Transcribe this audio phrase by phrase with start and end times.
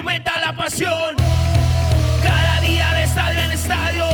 [0.00, 1.14] aumenta la pasión,
[2.22, 4.06] cada día de estadio en estadio,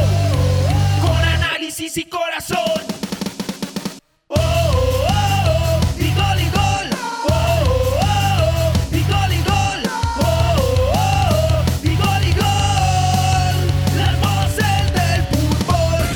[1.01, 2.83] con análisis y corazón.
[4.27, 5.06] Oh, oh,
[5.47, 6.91] oh, y gol y gol.
[7.31, 7.37] Oh,
[8.01, 9.83] oh, oh, y gol y gol.
[10.19, 10.27] Oh,
[10.59, 13.56] oh, oh, y gol y gol.
[13.97, 16.06] Las voces del fútbol.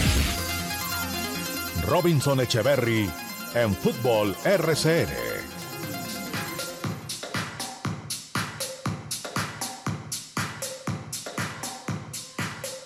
[1.86, 3.08] Robinson Echeverry
[3.54, 5.29] en Fútbol RCN.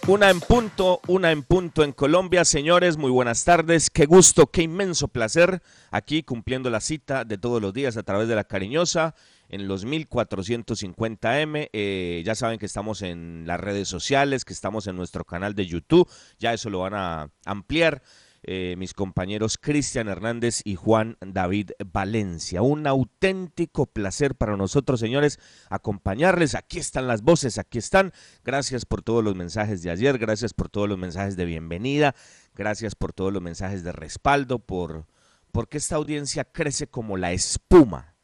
[0.06, 2.44] Una en punto, una en punto en Colombia.
[2.44, 3.88] Señores, muy buenas tardes.
[3.88, 8.28] Qué gusto, qué inmenso placer aquí cumpliendo la cita de todos los días a través
[8.28, 9.14] de la cariñosa
[9.48, 11.70] en los 1450M.
[11.72, 15.64] Eh, ya saben que estamos en las redes sociales, que estamos en nuestro canal de
[15.64, 16.06] YouTube.
[16.38, 18.02] Ya eso lo van a ampliar.
[18.46, 22.62] Eh, mis compañeros Cristian Hernández y Juan David Valencia.
[22.62, 26.54] Un auténtico placer para nosotros, señores, acompañarles.
[26.54, 28.12] Aquí están las voces, aquí están.
[28.44, 32.14] Gracias por todos los mensajes de ayer, gracias por todos los mensajes de bienvenida,
[32.54, 35.06] gracias por todos los mensajes de respaldo, por
[35.52, 38.14] porque esta audiencia crece como la espuma.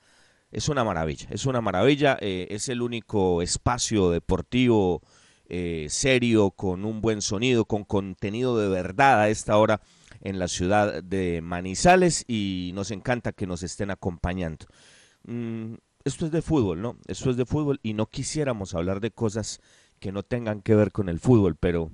[0.51, 2.19] Es una maravilla, es una maravilla.
[2.21, 5.01] eh, es el único espacio deportivo
[5.49, 9.81] eh, serio, con un buen sonido, con contenido de verdad a esta hora
[10.21, 14.67] en la ciudad de Manizales y nos encanta que nos estén acompañando.
[15.25, 16.97] Mm, esto es de fútbol, ¿no?
[17.07, 19.61] Esto es de fútbol y no quisiéramos hablar de cosas
[19.99, 21.91] que no tengan que ver con el fútbol, pero,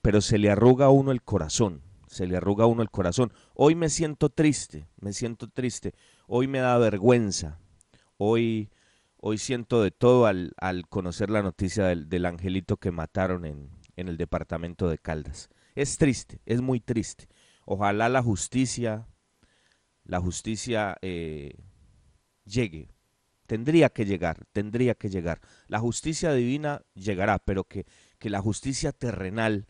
[0.00, 3.32] pero se le arruga a uno el corazón, se le arruga a uno el corazón.
[3.54, 5.94] Hoy me siento triste, me siento triste,
[6.26, 7.58] hoy me da vergüenza,
[8.16, 8.70] hoy,
[9.18, 13.68] hoy siento de todo al, al conocer la noticia del, del angelito que mataron en,
[13.96, 15.50] en el departamento de Caldas.
[15.74, 17.28] Es triste, es muy triste.
[17.64, 19.06] Ojalá la justicia,
[20.04, 21.54] la justicia eh,
[22.44, 22.88] llegue.
[23.46, 25.40] Tendría que llegar, tendría que llegar.
[25.68, 27.86] La justicia divina llegará, pero que,
[28.18, 29.66] que la justicia terrenal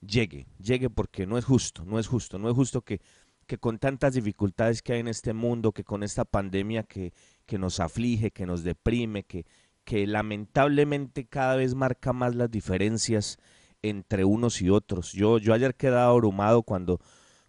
[0.00, 3.00] llegue, llegue porque no es justo, no es justo, no es justo que,
[3.46, 7.12] que con tantas dificultades que hay en este mundo, que con esta pandemia que,
[7.46, 9.46] que nos aflige, que nos deprime, que,
[9.84, 13.38] que lamentablemente cada vez marca más las diferencias
[13.82, 15.12] entre unos y otros.
[15.12, 17.00] Yo, yo ayer quedaba abrumado cuando,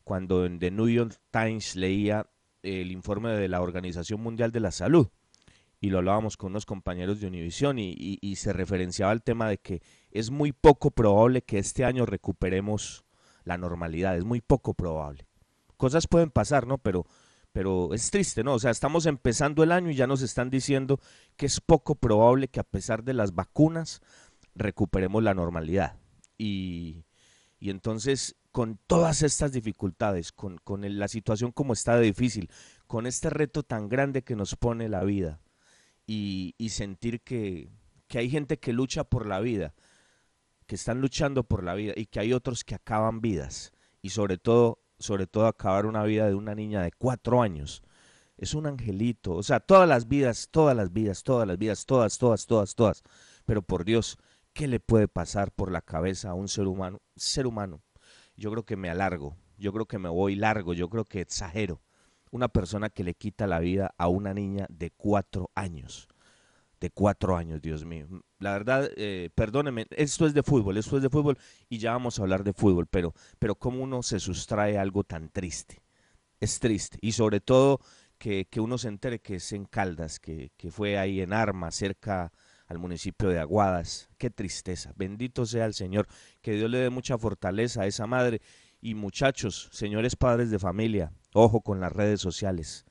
[0.10, 2.26] cuando en The New York Times leía
[2.64, 5.08] el informe de la Organización Mundial de la Salud
[5.80, 9.48] y lo hablábamos con unos compañeros de Univisión y, y, y se referenciaba al tema
[9.48, 13.06] de que es muy poco probable que este año recuperemos
[13.44, 15.28] la normalidad, es muy poco probable.
[15.78, 16.80] Cosas pueden pasar, ¿no?
[16.80, 17.06] Pero,
[17.52, 18.56] pero es triste, ¿no?
[18.56, 21.00] O sea, estamos empezando el año y ya nos están diciendo
[21.38, 24.02] que es poco probable que a pesar de las vacunas
[24.56, 26.00] recuperemos la normalidad.
[26.36, 27.06] Y,
[27.60, 32.50] y entonces, con todas estas dificultades, con, con la situación como está de difícil,
[32.88, 35.42] con este reto tan grande que nos pone la vida,
[36.08, 37.70] y, y sentir que,
[38.08, 39.76] que hay gente que lucha por la vida,
[40.66, 43.72] que están luchando por la vida, y que hay otros que acaban vidas,
[44.02, 47.84] y sobre todo, sobre todo acabar una vida de una niña de cuatro años.
[48.38, 52.18] Es un angelito, o sea, todas las vidas, todas las vidas, todas las vidas, todas,
[52.18, 53.04] todas, todas, todas.
[53.46, 54.18] Pero por Dios,
[54.54, 57.02] ¿qué le puede pasar por la cabeza a un ser humano?
[57.18, 57.82] Ser humano.
[58.40, 61.82] Yo creo que me alargo, yo creo que me voy largo, yo creo que exagero.
[62.32, 66.08] Una persona que le quita la vida a una niña de cuatro años.
[66.80, 68.08] De cuatro años, Dios mío.
[68.38, 71.38] La verdad, eh, perdóneme, esto es de fútbol, esto es de fútbol
[71.68, 75.04] y ya vamos a hablar de fútbol, pero, pero cómo uno se sustrae a algo
[75.04, 75.82] tan triste.
[76.40, 76.98] Es triste.
[77.02, 77.82] Y sobre todo
[78.18, 81.72] que, que uno se entere que es en Caldas, que, que fue ahí en Arma,
[81.72, 82.32] cerca
[82.70, 84.10] al municipio de Aguadas.
[84.18, 84.94] Qué tristeza.
[84.96, 86.08] Bendito sea el Señor.
[86.42, 88.42] Que Dios le dé mucha fortaleza a esa madre.
[88.80, 92.86] Y muchachos, señores padres de familia, ojo con las redes sociales.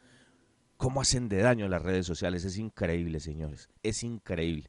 [0.76, 2.44] ¿Cómo hacen de daño las redes sociales?
[2.44, 3.70] Es increíble, señores.
[3.82, 4.68] Es increíble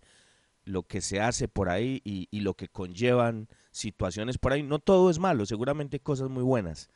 [0.63, 4.63] lo que se hace por ahí y, lo que conllevan situaciones por ahí.
[4.63, 6.89] No todo es malo, seguramente hay cosas muy buenas,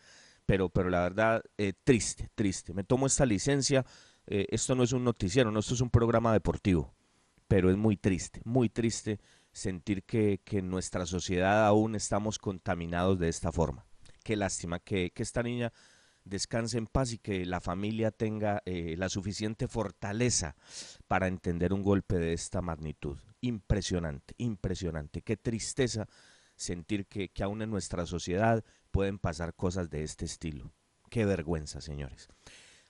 [0.45, 2.73] pero, pero la verdad, eh, triste, triste.
[2.73, 3.85] Me tomo esta licencia.
[4.27, 6.93] eh, esto no es un noticiero, no, esto es un programa deportivo.
[7.53, 9.19] Pero es muy triste, muy triste
[9.51, 13.85] sentir que, en nuestra sociedad aún estamos contaminados de esta forma.
[14.23, 15.71] Qué lástima que, esta niña
[16.25, 20.55] descanse en paz y que la familia tenga eh, la suficiente fortaleza
[21.07, 23.19] para entender un golpe de esta magnitud.
[23.41, 25.21] Impresionante, impresionante.
[25.21, 26.07] Qué tristeza
[26.55, 30.73] sentir que, que aún en nuestra sociedad pueden pasar cosas de este estilo.
[31.11, 32.29] Qué vergüenza, señores.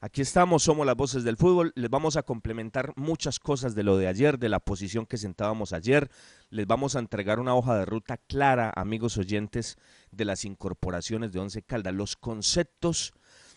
[0.04, 1.72] Aquí estamos, somos las voces del fútbol.
[1.76, 5.72] Les vamos a complementar muchas cosas de lo de ayer, de la posición que sentábamos
[5.72, 6.12] ayer.
[6.50, 9.78] Les vamos a entregar una hoja de ruta clara, amigos oyentes,
[10.12, 13.14] de las incorporaciones de Once Caldas, los conceptos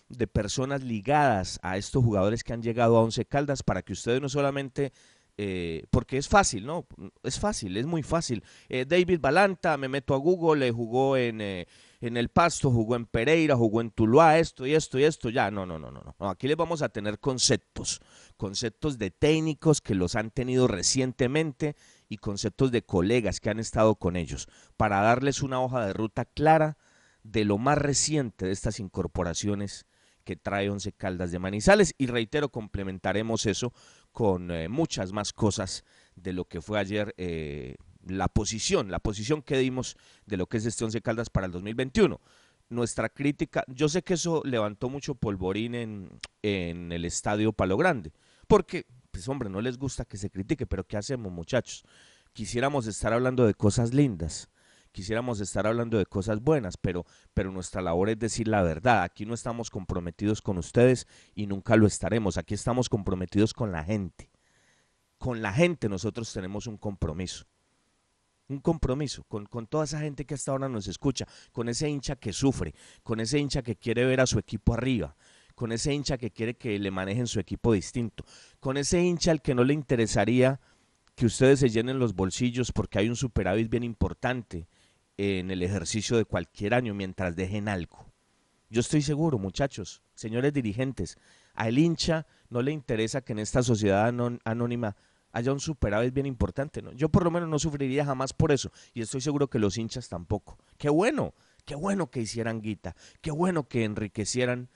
[0.08, 4.22] de personas ligadas a estos jugadores que han llegado a Once Caldas para que ustedes
[4.22, 4.92] no solamente
[5.38, 6.86] eh, porque es fácil, ¿no?
[7.24, 8.44] Es fácil, es muy fácil.
[8.68, 11.66] Eh, David Balanta, me meto a Google, le jugó en, eh,
[12.00, 15.50] en el Pasto, jugó en Pereira, jugó en Tuluá, esto y esto y esto, ya,
[15.50, 16.28] no, no, no, no, no.
[16.28, 18.00] Aquí les vamos a tener conceptos,
[18.36, 21.76] conceptos de técnicos que los han tenido recientemente
[22.08, 26.24] y conceptos de colegas que han estado con ellos, para darles una hoja de ruta
[26.24, 26.76] clara
[27.22, 29.86] de lo más reciente de estas incorporaciones
[30.24, 33.72] que trae Once Caldas de Manizales y reitero, complementaremos eso
[34.12, 35.84] con eh, muchas más cosas
[36.16, 37.76] de lo que fue ayer eh,
[38.08, 41.52] la posición, la posición que dimos de lo que es este Once Caldas para el
[41.52, 42.20] 2021.
[42.68, 46.08] Nuestra crítica, yo sé que eso levantó mucho polvorín en,
[46.42, 48.12] en el estadio Palo Grande,
[48.48, 51.84] porque, pues hombre, no les gusta que se critique, pero ¿qué hacemos muchachos?
[52.32, 54.50] Quisiéramos estar hablando de cosas lindas,
[54.90, 59.02] quisiéramos estar hablando de cosas buenas, pero, pero nuestra labor es decir la verdad.
[59.04, 62.36] Aquí no estamos comprometidos con ustedes y nunca lo estaremos.
[62.36, 64.30] Aquí estamos comprometidos con la gente.
[65.18, 67.46] Con la gente nosotros tenemos un compromiso
[68.48, 72.32] un compromiso con, toda esa gente que hasta ahora nos escucha, con ese hincha que
[72.32, 75.16] sufre, con ese hincha que quiere ver a su equipo arriba,
[75.54, 78.24] con ese hincha que quiere que le manejen su equipo distinto,
[78.60, 80.60] con ese hincha al que no le interesaría
[81.14, 84.68] que ustedes se llenen los bolsillos porque hay un superávit bien importante
[85.16, 88.04] en el ejercicio de cualquier año mientras dejen algo.
[88.68, 91.16] Yo estoy seguro, muchachos, señores dirigentes,
[91.54, 94.12] al hincha no le interesa que en esta sociedad
[94.44, 94.96] anónima
[95.36, 96.80] haya un superávit bien importante.
[96.80, 96.92] ¿no?
[96.92, 100.08] Yo por lo menos no sufriría jamás por eso y estoy seguro que los hinchas
[100.08, 100.58] tampoco.
[100.78, 101.34] Qué bueno,
[101.66, 104.70] qué bueno que hicieran guita, qué bueno que enriquecieran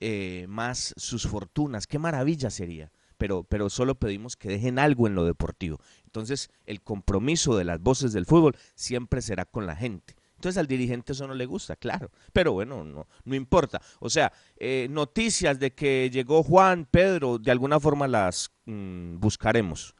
[0.00, 2.90] eh, más sus fortunas, qué maravilla sería.
[3.18, 5.80] Pero, pero solo pedimos que dejen algo en lo deportivo.
[6.04, 10.14] Entonces, el compromiso de las voces del fútbol siempre será con la gente.
[10.38, 12.12] Entonces al dirigente eso no le gusta, claro.
[12.32, 13.82] Pero bueno, no, no importa.
[13.98, 19.96] O sea, eh, noticias de que llegó Juan, Pedro, de alguna forma las mm, buscaremos.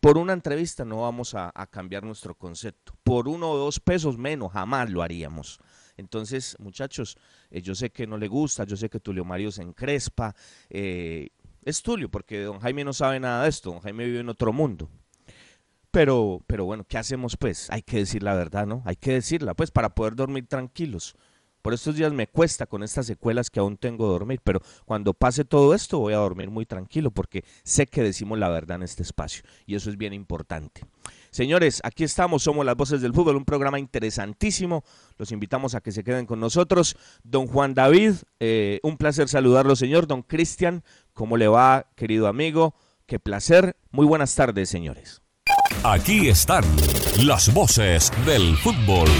[0.00, 2.94] Por una entrevista no vamos a, cambiar nuestro concepto.
[3.02, 5.58] Por uno o dos pesos menos, jamás lo haríamos.
[5.96, 7.16] Entonces, muchachos,
[7.50, 10.34] eh, yo sé que no le gusta, yo sé que Tulio Mario se encrespa.
[10.70, 11.30] Eh,
[11.64, 14.52] es Tulio, porque don Jaime no sabe nada de esto, don Jaime vive en otro
[14.52, 14.88] mundo.
[15.90, 17.68] Pero, pero bueno, ¿qué hacemos pues?
[17.70, 18.82] Hay que decir la verdad, ¿no?
[18.84, 21.16] Hay que decirla, pues, para poder dormir tranquilos.
[21.68, 25.12] Por estos días me cuesta con estas secuelas que aún tengo de dormir, pero cuando
[25.12, 28.84] pase todo esto voy a dormir muy tranquilo porque sé que decimos la verdad en
[28.84, 30.80] este espacio y eso es bien importante.
[31.30, 34.82] Señores, aquí estamos, somos las voces del fútbol, un programa interesantísimo.
[35.18, 36.96] Los invitamos a que se queden con nosotros.
[37.22, 40.06] Don Juan David, eh, un placer saludarlo, señor.
[40.06, 42.76] Don Cristian, ¿cómo le va, querido amigo?
[43.04, 43.76] Qué placer.
[43.90, 45.20] Muy buenas tardes, señores.
[45.84, 46.64] Aquí están
[47.26, 49.10] las voces del fútbol.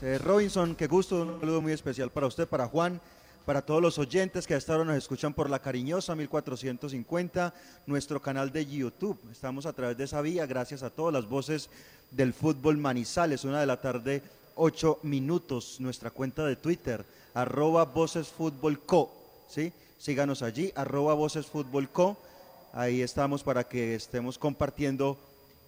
[0.00, 3.00] Eh, Robinson, qué gusto, un saludo muy especial para usted, para Juan,
[3.44, 7.52] para todos los oyentes que hasta ahora nos escuchan por la cariñosa 1450,
[7.84, 9.18] nuestro canal de YouTube.
[9.32, 11.68] Estamos a través de esa vía, gracias a todas las voces
[12.12, 14.22] del fútbol Manizales, una de la tarde,
[14.54, 18.32] ocho minutos, nuestra cuenta de Twitter, arroba Voces
[18.86, 19.12] Co,
[19.48, 19.72] ¿sí?
[19.98, 21.48] Síganos allí, arroba Voces
[21.92, 22.16] Co.
[22.72, 25.18] Ahí estamos para que estemos compartiendo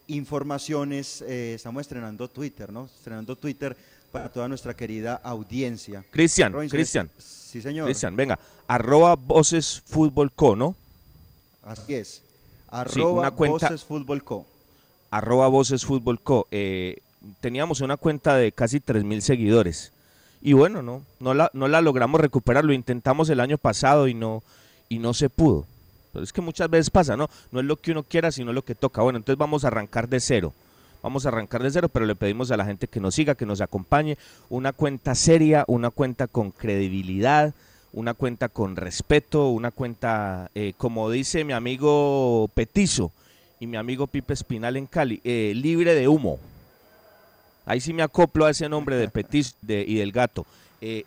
[0.07, 1.23] informaciones.
[1.23, 2.85] Eh, estamos estrenando Twitter, ¿no?
[2.85, 3.77] Estrenando Twitter
[4.11, 6.05] para toda nuestra querida audiencia.
[6.11, 7.11] Cristian, Cristian.
[7.19, 7.87] Sí, señor.
[7.87, 8.39] Cristian, venga.
[8.67, 10.77] Arroba Voces Fútbol Co, ¿no?
[11.65, 12.23] Así es.
[12.69, 14.47] Arroba Voces Fútbol Co.
[15.11, 16.47] Arroba Voces Fútbol Co.
[16.51, 16.99] Eh,
[17.41, 19.93] teníamos una cuenta de casi 3.000 seguidores.
[20.43, 22.65] Y bueno, no, no la, no la logramos recuperar.
[22.65, 24.43] Lo intentamos el año pasado y no,
[24.89, 25.67] y no se pudo.
[26.13, 27.29] Pero es que muchas veces pasa, ¿no?
[27.53, 29.03] No es lo que uno quiera, sino lo que toca.
[29.03, 30.53] Bueno, entonces vamos a arrancar de cero.
[31.03, 33.47] Vamos a arrancar de cero, pero le pedimos a la gente que nos siga, que
[33.47, 34.19] nos acompañe.
[34.51, 37.55] Una cuenta seria, una cuenta con credibilidad,
[37.93, 43.13] una cuenta con respeto, una cuenta, eh, como dice mi amigo Petizo
[43.59, 46.39] y mi amigo Pipe Espinal en Cali, eh, libre de humo.
[47.65, 50.47] Ahí sí me acoplo a ese nombre de Petizo y del gato.
[50.83, 51.05] eh,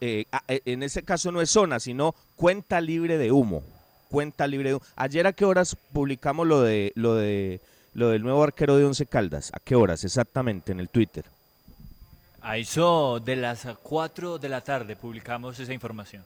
[0.00, 3.62] en ese caso no es zona, sino cuenta libre de humo.
[4.10, 4.84] Cuenta libre de humo.
[4.94, 7.60] Ayer a qué horas publicamos lo de lo de
[7.96, 9.50] lo del nuevo arquero de Once Caldas.
[9.54, 11.24] ¿A qué horas exactamente en el Twitter?
[12.42, 16.22] A eso de las 4 de la tarde publicamos esa información.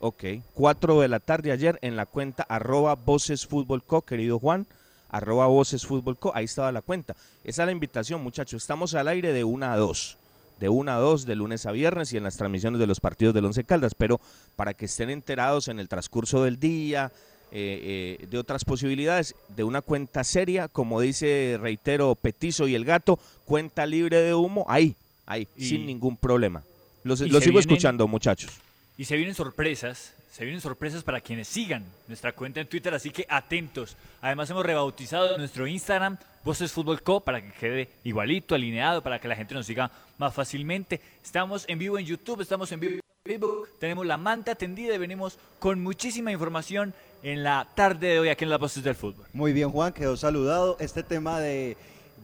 [0.00, 3.46] Ok, 4 de la tarde ayer en la cuenta arroba Voces
[3.86, 4.66] Co, querido Juan,
[5.10, 7.14] arroba Voces Co, ahí estaba la cuenta.
[7.44, 8.62] Esa es la invitación, muchachos.
[8.62, 10.16] Estamos al aire de 1 a 2,
[10.60, 13.34] de 1 a 2 de lunes a viernes y en las transmisiones de los partidos
[13.34, 14.18] del Once Caldas, pero
[14.56, 17.12] para que estén enterados en el transcurso del día,
[17.54, 22.86] eh, eh, de otras posibilidades, de una cuenta seria, como dice, reitero, Petizo y el
[22.86, 26.62] gato, cuenta libre de humo, ahí, ahí, sin ningún problema.
[27.04, 28.52] Los, sigo escuchando, muchachos.
[28.96, 33.10] Y se vienen sorpresas, se vienen sorpresas para quienes sigan nuestra cuenta en Twitter, así
[33.10, 33.98] que atentos.
[34.22, 39.28] Además hemos rebautizado nuestro Instagram, Voces Fútbol Co, para que quede igualito, alineado, para que
[39.28, 41.02] la gente nos siga más fácilmente.
[41.22, 44.98] Estamos en vivo en YouTube, estamos en vivo en Facebook, tenemos la manta tendida y
[44.98, 49.26] venimos con muchísima información en la tarde de hoy aquí en las Voces del Fútbol.
[49.32, 50.76] Muy bien, Juan, quedó saludado.
[50.80, 51.76] Este tema de,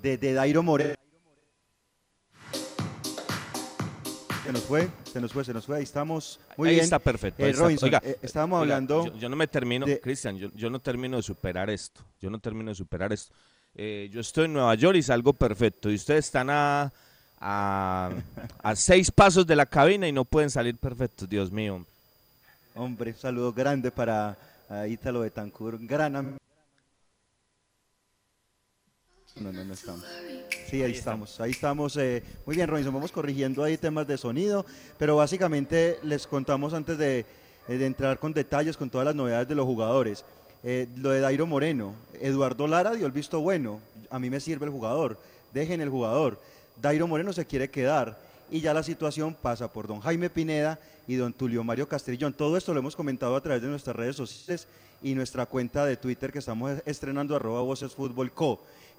[0.02, 0.94] de, de Dairo Moreno
[4.48, 5.76] Se nos fue, se nos fue, se nos fue.
[5.76, 6.40] Ahí estamos.
[6.56, 6.84] Muy ahí bien.
[6.84, 7.44] está perfecto.
[7.44, 9.14] Eh, Oiga, eh, estábamos hablando.
[9.18, 12.00] Yo, no me termino, Cristian, yo, no termino de superar esto.
[12.18, 13.34] Yo no termino de superar esto.
[13.74, 15.90] Eh, yo estoy en Nueva York y salgo perfecto.
[15.90, 16.90] Y ustedes están a,
[17.38, 18.10] a,
[18.62, 21.28] a seis pasos de la cabina y no pueden salir perfectos.
[21.28, 21.84] Dios mío.
[22.74, 24.34] Hombre, un saludo grande para
[24.70, 25.80] Ítalo Betancourt.
[25.82, 26.38] Gran
[29.40, 30.04] no, no, no estamos.
[30.68, 31.96] Sí, ahí estamos, ahí estamos.
[31.96, 34.66] Eh, muy bien, Robinson, vamos corrigiendo ahí temas de sonido,
[34.98, 37.26] pero básicamente les contamos antes de, eh,
[37.68, 40.24] entrar con detalles, con todas las novedades de los jugadores.
[40.64, 44.66] Eh, lo de Dairo Moreno, Eduardo Lara dio el visto bueno, a mí me sirve
[44.66, 45.18] el jugador,
[45.52, 46.40] dejen el jugador.
[46.80, 48.18] Dairo Moreno se quiere quedar
[48.50, 52.34] y ya la situación pasa por don Jaime Pineda y don Tulio Mario Castrillón.
[52.34, 54.68] Todo esto lo hemos comentado a través de nuestras redes sociales
[55.02, 57.96] y nuestra cuenta de Twitter que estamos estrenando arroba Voces.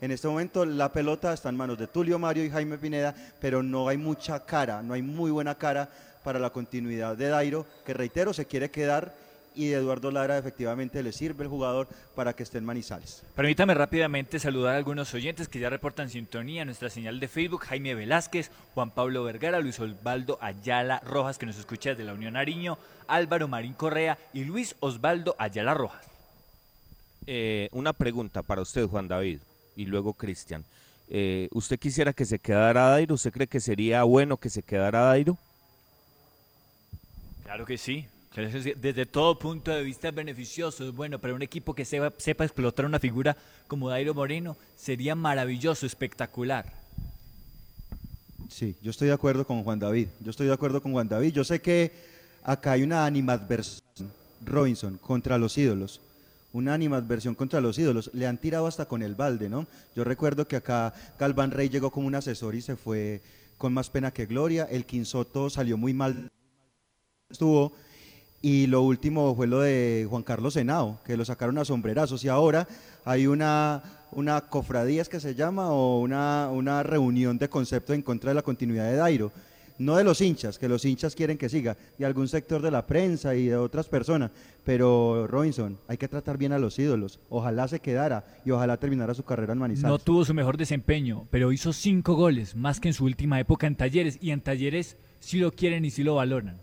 [0.01, 3.61] En este momento la pelota está en manos de Tulio Mario y Jaime Pineda, pero
[3.61, 5.89] no hay mucha cara, no hay muy buena cara
[6.23, 9.13] para la continuidad de Dairo, que reitero, se quiere quedar
[9.59, 13.23] y de Eduardo Lara efectivamente le sirve el jugador para que esté en Manizales.
[13.35, 17.93] Permítame rápidamente saludar a algunos oyentes que ya reportan sintonía nuestra señal de Facebook, Jaime
[17.93, 22.77] Velázquez, Juan Pablo Vergara, Luis Osvaldo Ayala Rojas, que nos escucha desde la Unión Ariño,
[23.09, 26.05] Álvaro Marín Correa y Luis Osvaldo Ayala Rojas.
[27.27, 29.39] Eh, una pregunta para usted, Juan David
[29.75, 30.63] y luego Cristian.
[31.09, 33.15] Eh, ¿Usted quisiera que se quedara Dairo?
[33.15, 35.37] ¿Usted cree que sería bueno que se quedara Dairo?
[37.43, 38.07] Claro que sí.
[38.47, 42.45] Desde todo punto de vista es beneficioso, es bueno, pero un equipo que sepa, sepa
[42.45, 43.35] explotar una figura
[43.67, 46.71] como Dairo Moreno sería maravilloso, espectacular.
[48.49, 50.07] Sí, yo estoy de acuerdo con Juan David.
[50.21, 51.33] Yo estoy de acuerdo con Juan David.
[51.33, 51.91] Yo sé que
[52.43, 54.11] acá hay una animadversión,
[54.45, 56.01] Robinson, contra los ídolos
[56.53, 58.09] una animadversión contra los ídolos.
[58.13, 59.67] Le han tirado hasta con el balde, ¿no?
[59.95, 63.21] Yo recuerdo que acá Galván Rey llegó como un asesor y se fue
[63.57, 64.67] con más pena que gloria.
[64.69, 66.29] El Quinsoto salió muy mal.
[67.29, 67.73] Estuvo.
[68.41, 72.23] Y lo último fue lo de Juan Carlos Senao, que lo sacaron a sombrerazos.
[72.23, 72.67] Y ahora
[73.03, 78.31] hay una, una cofradía, que se llama, o una, una reunión de concepto en contra
[78.31, 79.31] de la continuidad de Dairo
[79.79, 82.85] no de los hinchas, que los hinchas quieren que siga, y algún sector de la
[82.85, 84.29] prensa y de otras personas,
[84.63, 89.13] pero Robinson, hay que tratar bien a los ídolos, ojalá se quedara y ojalá terminara
[89.13, 89.89] su carrera en Manizales.
[89.89, 93.67] No tuvo su mejor desempeño, pero hizo cinco goles, más que en su última época
[93.67, 96.57] en Talleres, y en Talleres sí lo quieren y sí lo valoran.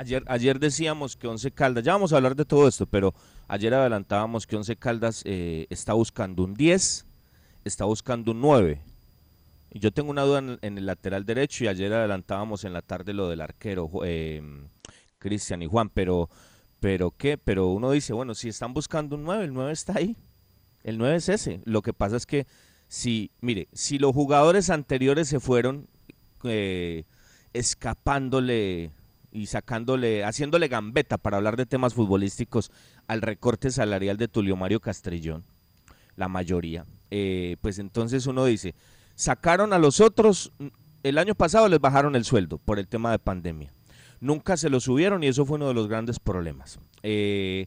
[0.00, 3.12] Ayer, ayer decíamos que Once Caldas, ya vamos a hablar de todo esto, pero
[3.48, 7.04] ayer adelantábamos que Once Caldas eh, está buscando un 10,
[7.66, 8.80] está buscando un 9,
[9.72, 13.28] yo tengo una duda en, el lateral derecho y ayer adelantábamos en la tarde lo
[13.28, 14.40] del arquero, eh,
[15.18, 16.30] Cristian y Juan, pero,
[16.80, 17.36] pero ¿qué?
[17.36, 20.16] Pero uno dice, bueno, si están buscando un 9, el 9 está ahí.
[20.82, 21.60] El 9 es ese.
[21.66, 22.46] Lo que pasa es que
[22.88, 25.88] si, mire, si los jugadores anteriores se fueron
[26.44, 27.04] eh,
[27.52, 28.92] escapándole
[29.32, 32.70] y sacándole, haciéndole gambeta para hablar de temas futbolísticos
[33.06, 35.44] al recorte salarial de Tulio Mario Castrillón,
[36.16, 38.74] la mayoría, eh, pues entonces uno dice,
[39.20, 40.50] Sacaron a los otros,
[41.02, 43.70] el año pasado les bajaron el sueldo por el tema de pandemia.
[44.18, 46.80] Nunca se lo subieron y eso fue uno de los grandes problemas.
[47.02, 47.66] Eh,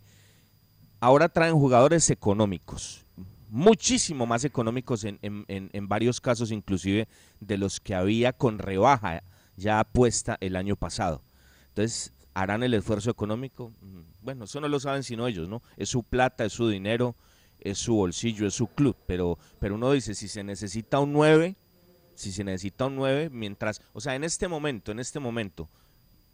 [1.00, 3.06] ahora traen jugadores económicos,
[3.50, 7.08] muchísimo más económicos en, en, varios casos, inclusive
[7.40, 9.22] de los que había con rebaja
[9.56, 11.22] ya puesta el año pasado.
[11.74, 13.74] Entonces, ¿harán el esfuerzo económico?
[14.22, 15.64] Bueno, eso no lo saben sino ellos, ¿no?
[15.76, 17.16] Es su plata, es su dinero,
[17.60, 21.56] es su bolsillo, es su club, pero, pero uno dice, si se necesita un 9,
[22.16, 25.68] Si se necesita un 9, mientras, o sea, en este momento, en este momento,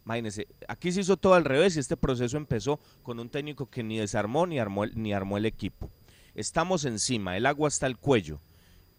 [0.04, 3.82] imagínense, aquí se hizo todo al revés y este proceso empezó con un técnico que
[3.82, 5.88] ni desarmó ni armó, ni armó el equipo.
[6.34, 8.40] Estamos encima, el agua está al cuello.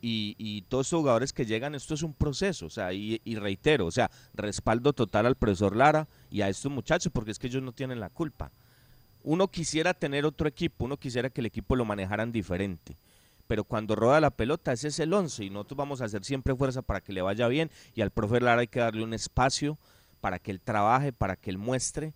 [0.04, 3.92] Y, todos los jugadores que llegan, esto es un proceso, o sea, y, reitero, o
[3.92, 7.72] sea, respaldo total al profesor Lara y a estos muchachos, porque es que ellos no
[7.72, 8.52] tienen la culpa.
[9.24, 12.98] Uno quisiera tener otro equipo, uno quisiera que el equipo lo manejaran diferente,
[13.46, 16.56] pero cuando roda la pelota, ese es el 11 y nosotros vamos a hacer siempre
[16.56, 19.78] fuerza para que le vaya bien y al profe Lara hay que darle un espacio
[20.20, 22.16] para que él trabaje, para que él muestre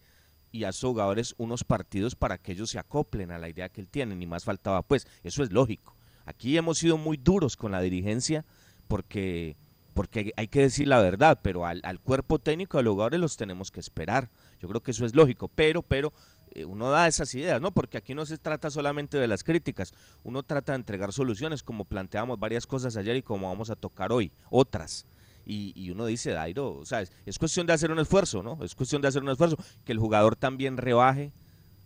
[0.51, 3.81] y a sus jugadores unos partidos para que ellos se acoplen a la idea que
[3.81, 5.94] él tiene, ni más faltaba, pues eso es lógico
[6.25, 8.45] Aquí hemos sido muy duros con la dirigencia
[8.87, 9.55] porque,
[9.93, 13.71] porque hay que decir la verdad, pero al, cuerpo técnico, a los jugadores los tenemos
[13.71, 14.29] que esperar.
[14.59, 16.13] Yo creo que eso es lógico, pero, pero
[16.51, 17.71] eh, uno da esas ideas, ¿no?
[17.71, 21.85] Porque aquí no se trata solamente de las críticas, uno trata de entregar soluciones, como
[21.85, 25.05] planteamos varias cosas ayer y como vamos a tocar hoy, otras.
[25.47, 28.57] Y, uno dice, Dairo, o es, cuestión de hacer un esfuerzo, ¿no?
[28.63, 31.33] Es cuestión de hacer un esfuerzo, que el jugador también rebaje,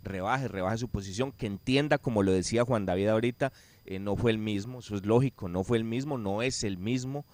[0.02, 3.52] rebaje, rebaje su posición, que entienda, como lo decía Juan David ahorita,
[3.86, 6.78] eh, no fue el mismo, eso es lógico, no fue el mismo, no es el
[6.78, 7.26] mismo,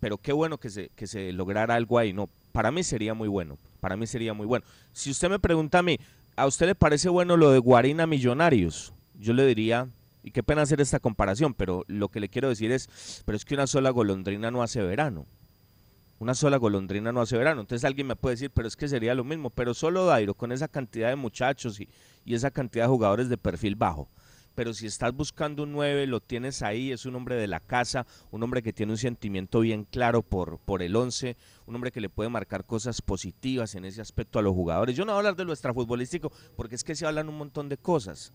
[0.00, 3.28] pero qué bueno que se, que se lograra algo ahí, no, para mí sería muy
[3.28, 4.64] bueno, para mí sería muy bueno.
[4.92, 5.98] Si usted me pregunta a mí,
[6.36, 8.92] ¿a usted le parece bueno lo de Guarina Millonarios?
[9.18, 9.88] Yo le diría,
[10.26, 13.44] y qué pena hacer esta comparación, pero lo que le quiero decir es, pero es
[13.44, 15.24] que una sola golondrina no hace verano.
[16.18, 17.60] Una sola golondrina no hace verano.
[17.60, 19.50] Entonces alguien me puede decir, pero es que sería lo mismo.
[19.50, 21.88] Pero solo Dairo, con esa cantidad de muchachos y,
[22.24, 24.08] y esa cantidad de jugadores de perfil bajo.
[24.56, 28.06] Pero si estás buscando un 9, lo tienes ahí, es un hombre de la casa,
[28.30, 31.36] un hombre que tiene un sentimiento bien claro por, por el 11,
[31.66, 34.96] un hombre que le puede marcar cosas positivas en ese aspecto a los jugadores.
[34.96, 37.68] Yo no voy a hablar de lo extrafutbolístico, porque es que se hablan un montón
[37.68, 38.32] de cosas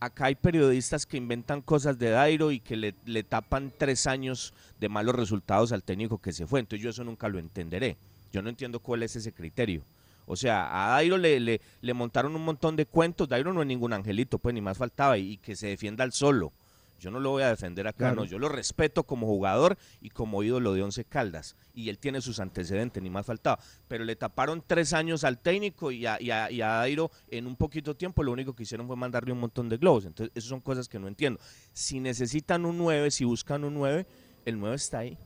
[0.00, 4.52] acá hay periodistas que inventan cosas de Dairo y que le, le, tapan tres años
[4.78, 6.60] de malos resultados al técnico que se fue.
[6.60, 7.96] Entonces yo eso nunca lo entenderé.
[8.32, 9.82] Yo no entiendo cuál es ese criterio.
[10.26, 13.28] O sea, a Dairo le, le, le montaron un montón de cuentos.
[13.28, 15.18] Dairo no es ningún angelito, pues ni más faltaba.
[15.18, 16.52] Y, y que se defienda al solo.
[17.00, 18.14] Yo no lo voy a defender acá, Claro.
[18.16, 18.24] no.
[18.24, 21.54] Yo lo respeto como jugador y como ídolo de Once Caldas.
[21.74, 23.58] Y él tiene sus antecedentes, ni más faltaba.
[23.88, 27.46] Pero le taparon tres años al técnico y a, y a- y a Dairo en
[27.46, 30.06] un poquito tiempo lo único que hicieron fue mandarle un montón de globos.
[30.06, 31.38] Entonces, esas son cosas que no entiendo.
[31.74, 34.06] Si necesitan un 9, si buscan un 9,
[34.46, 35.18] el 9 está ahí.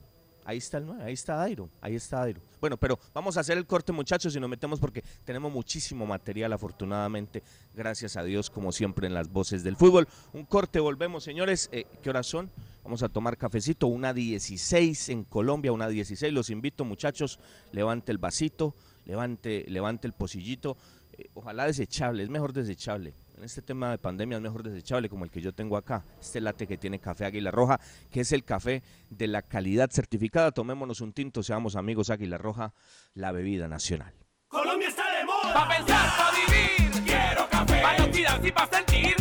[0.48, 2.40] Ahí está el 9, ahí está Dairo, ahí está Dairo.
[2.58, 6.54] Bueno, pero vamos a hacer el corte, muchachos, y nos metemos porque tenemos muchísimo material,
[6.54, 7.42] afortunadamente,
[7.74, 10.08] gracias a Dios, como siempre, en las voces del fútbol.
[10.32, 11.68] Un corte, volvemos, señores.
[11.70, 12.50] Eh, ¿Qué horas son?
[12.82, 16.32] Vamos a tomar cafecito, una 16 en Colombia, una 16.
[16.32, 17.38] Los invito, muchachos,
[17.72, 20.78] levante el vasito, levante, levante el pocillito.
[21.12, 23.12] Eh, ojalá desechable, es mejor desechable.
[23.38, 26.04] En este tema de pandemia es mejor desechable como el que yo tengo acá.
[26.20, 27.78] Este late que tiene café Águila Roja,
[28.10, 30.50] que es el café de la calidad certificada.
[30.50, 32.74] Tomémonos un tinto, seamos amigos Águila Roja,
[33.14, 34.12] la bebida nacional.
[34.48, 35.54] Colombia está de moda.
[35.54, 37.04] Pa' pensar, pa' vivir.
[37.04, 37.80] Quiero café.
[37.80, 39.17] Pa' y pa' sentir.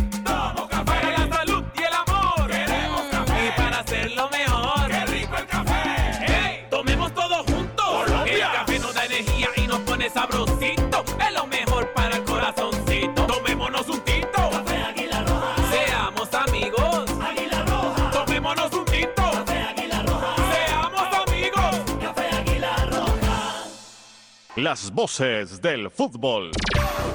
[24.69, 26.51] Las voces del fútbol.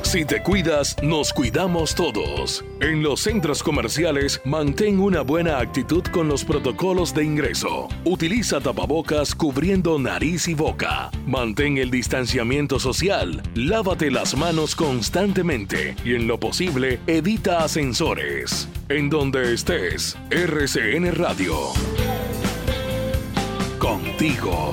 [0.01, 2.65] Si te cuidas, nos cuidamos todos.
[2.81, 7.89] En los centros comerciales, mantén una buena actitud con los protocolos de ingreso.
[8.07, 11.11] Utiliza tapabocas cubriendo nariz y boca.
[11.27, 13.43] Mantén el distanciamiento social.
[13.55, 18.67] Lávate las manos constantemente y en lo posible evita ascensores.
[18.89, 21.55] En donde estés, RCN Radio.
[23.79, 24.73] Contigo.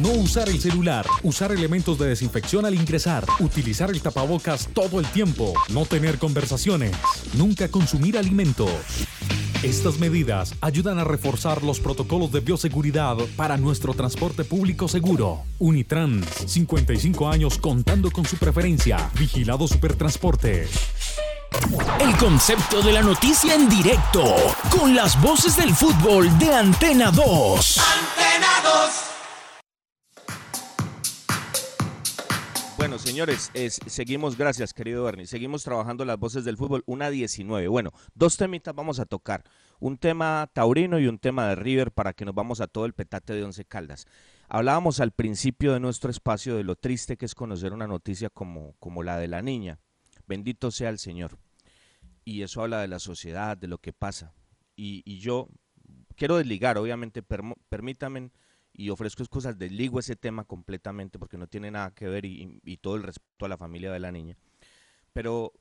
[0.00, 5.06] No usar el celular, usar elementos de desinfección al ingresar, utilizar el tapabocas todo el
[5.06, 6.96] tiempo, no tener conversaciones,
[7.34, 8.70] nunca consumir alimentos.
[9.62, 15.42] Estas medidas ayudan a reforzar los protocolos de bioseguridad para nuestro transporte público seguro.
[15.58, 19.10] Unitrans, 55 años contando con su preferencia.
[19.18, 20.68] Vigilado Supertransporte.
[22.00, 24.24] El concepto de la noticia en directo,
[24.70, 27.78] con las voces del fútbol de Antena 2.
[27.78, 29.11] Antena 2.
[32.82, 35.28] Bueno, señores, es- seguimos, gracias, querido Bernie.
[35.28, 37.68] Seguimos trabajando las voces del fútbol, una 19.
[37.68, 39.44] Bueno, dos temitas vamos a tocar.
[39.78, 42.92] Un tema taurino y un tema de River para que nos vamos a todo el
[42.92, 44.06] petate de Once Caldas.
[44.48, 48.74] Hablábamos al principio de nuestro espacio de lo triste que es conocer una noticia como,
[48.80, 49.78] como la de la niña.
[50.26, 51.38] Bendito sea el Señor.
[52.24, 54.34] Y eso habla de la sociedad, de lo que pasa.
[54.74, 55.46] Y, y yo
[56.16, 58.32] quiero desligar, obviamente, permítanme
[58.72, 62.76] y ofrezco excusas, desligo ese tema completamente porque no tiene nada que ver y, y-
[62.78, 64.36] todo el respeto a la familia de la niña.
[65.12, 65.52] Pero,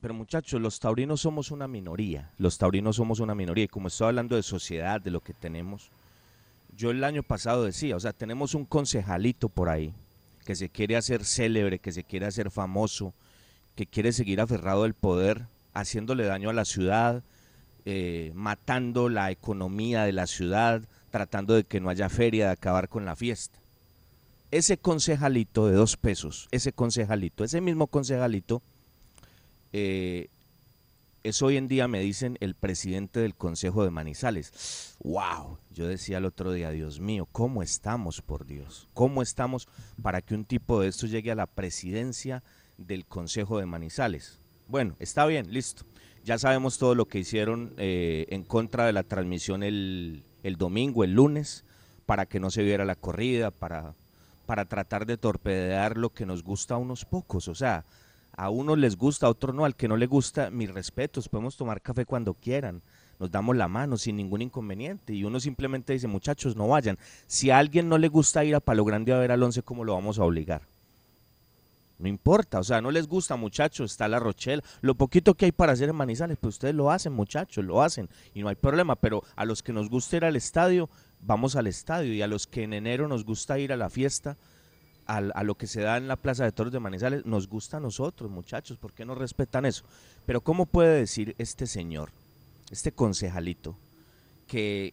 [0.00, 4.08] pero muchachos, los taurinos somos una minoría, los taurinos somos una minoría y como estoy
[4.08, 5.90] hablando de sociedad, de lo que tenemos,
[6.76, 9.94] yo el año pasado decía, o sea, tenemos un concejalito por ahí
[10.44, 13.14] que se quiere hacer célebre, que se quiere hacer famoso,
[13.76, 17.22] que quiere seguir aferrado al poder, haciéndole daño a la ciudad,
[17.84, 20.82] eh, matando la economía de la ciudad,
[21.12, 23.60] tratando de que no haya feria, de acabar con la fiesta.
[24.50, 28.62] Ese concejalito de dos pesos, ese concejalito, ese mismo concejalito,
[29.72, 30.28] eh,
[31.22, 34.96] es hoy en día, me dicen, el presidente del Consejo de Manizales.
[35.04, 35.58] ¡Wow!
[35.70, 38.88] Yo decía el otro día, Dios mío, ¿cómo estamos, por Dios?
[38.92, 39.68] ¿Cómo estamos
[40.02, 42.42] para que un tipo de esto llegue a la presidencia
[42.76, 44.40] del Consejo de Manizales?
[44.66, 45.84] Bueno, está bien, listo.
[46.24, 51.04] Ya sabemos todo lo que hicieron eh, en contra de la transmisión el, el domingo,
[51.04, 51.64] el lunes,
[52.06, 53.94] para que no se viera la corrida, para,
[54.46, 57.48] para tratar de torpedear lo que nos gusta a unos pocos.
[57.48, 57.84] O sea,
[58.36, 59.64] a unos les gusta, a otros no.
[59.64, 62.82] Al que no le gusta, mis respetos, podemos tomar café cuando quieran.
[63.18, 65.14] Nos damos la mano sin ningún inconveniente.
[65.14, 66.98] Y uno simplemente dice, muchachos, no vayan.
[67.26, 69.84] Si a alguien no le gusta ir a Palo Grande a ver al once, ¿cómo
[69.84, 70.71] lo vamos a obligar?
[72.02, 74.60] No importa, o sea, no les gusta, muchachos, está la Rochelle.
[74.80, 78.08] Lo poquito que hay para hacer en Manizales, pues ustedes lo hacen, muchachos, lo hacen
[78.34, 78.96] y no hay problema.
[78.96, 82.12] Pero a los que nos gusta ir al estadio, vamos al estadio.
[82.12, 84.36] Y a los que en enero nos gusta ir a la fiesta,
[85.06, 87.76] al- a, lo que se da en la Plaza de Toros de Manizales, nos gusta
[87.76, 89.84] a nosotros, muchachos, ¿por qué no respetan eso?
[90.26, 92.10] Pero ¿cómo puede decir este señor,
[92.72, 93.76] este concejalito,
[94.48, 94.92] que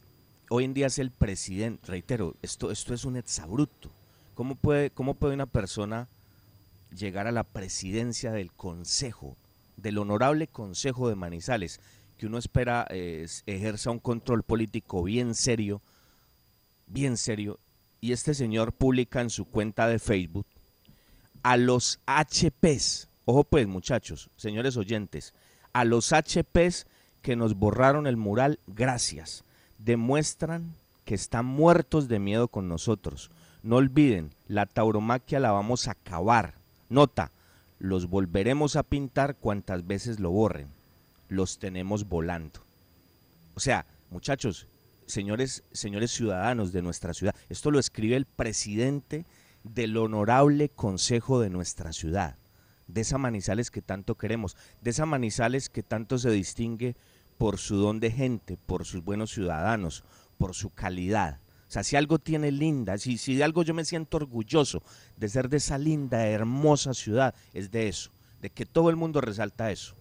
[0.51, 1.87] hoy en día es el presidente?
[1.87, 3.89] Reitero, esto, esto es un exabrupto.
[4.35, 6.07] ¿Cómo puede, ¿Cómo puede una persona
[6.91, 9.37] llegar a la presidencia del consejo,
[9.77, 11.79] del honorable consejo de Manizales,
[12.17, 15.81] que uno espera es- ejerza un control político bien serio,
[16.87, 17.59] bien serio,
[18.01, 20.45] y este señor publica en su cuenta de Facebook
[21.43, 25.33] a los HPs, ojo pues muchachos, señores oyentes,
[25.73, 26.87] a los HPs
[27.21, 29.43] que nos borraron el mural, gracias,
[29.77, 30.75] demuestran
[31.05, 33.31] que están muertos de miedo con nosotros.
[33.63, 36.58] No olviden, la tauromaquia la vamos a acabar.
[36.89, 37.31] Nota,
[37.77, 40.69] los volveremos a pintar cuantas veces lo borren.
[41.27, 42.65] Los tenemos volando.
[43.53, 44.67] O sea, muchachos,
[45.05, 49.25] señores, señores ciudadanos de nuestra ciudad, esto lo escribe el presidente
[49.63, 52.37] del honorable consejo de nuestra ciudad,
[52.87, 56.95] de esa Manizales que tanto queremos, de esa Manizales que tanto se distingue
[57.37, 60.03] por su don de gente, por sus buenos ciudadanos,
[60.37, 61.39] por su calidad.
[61.69, 64.81] O sea, si algo tiene linda, si, si de algo yo me siento orgulloso
[65.17, 68.09] de ser de esa linda, hermosa ciudad, es de eso,
[68.41, 69.95] de que todo el mundo resalta eso.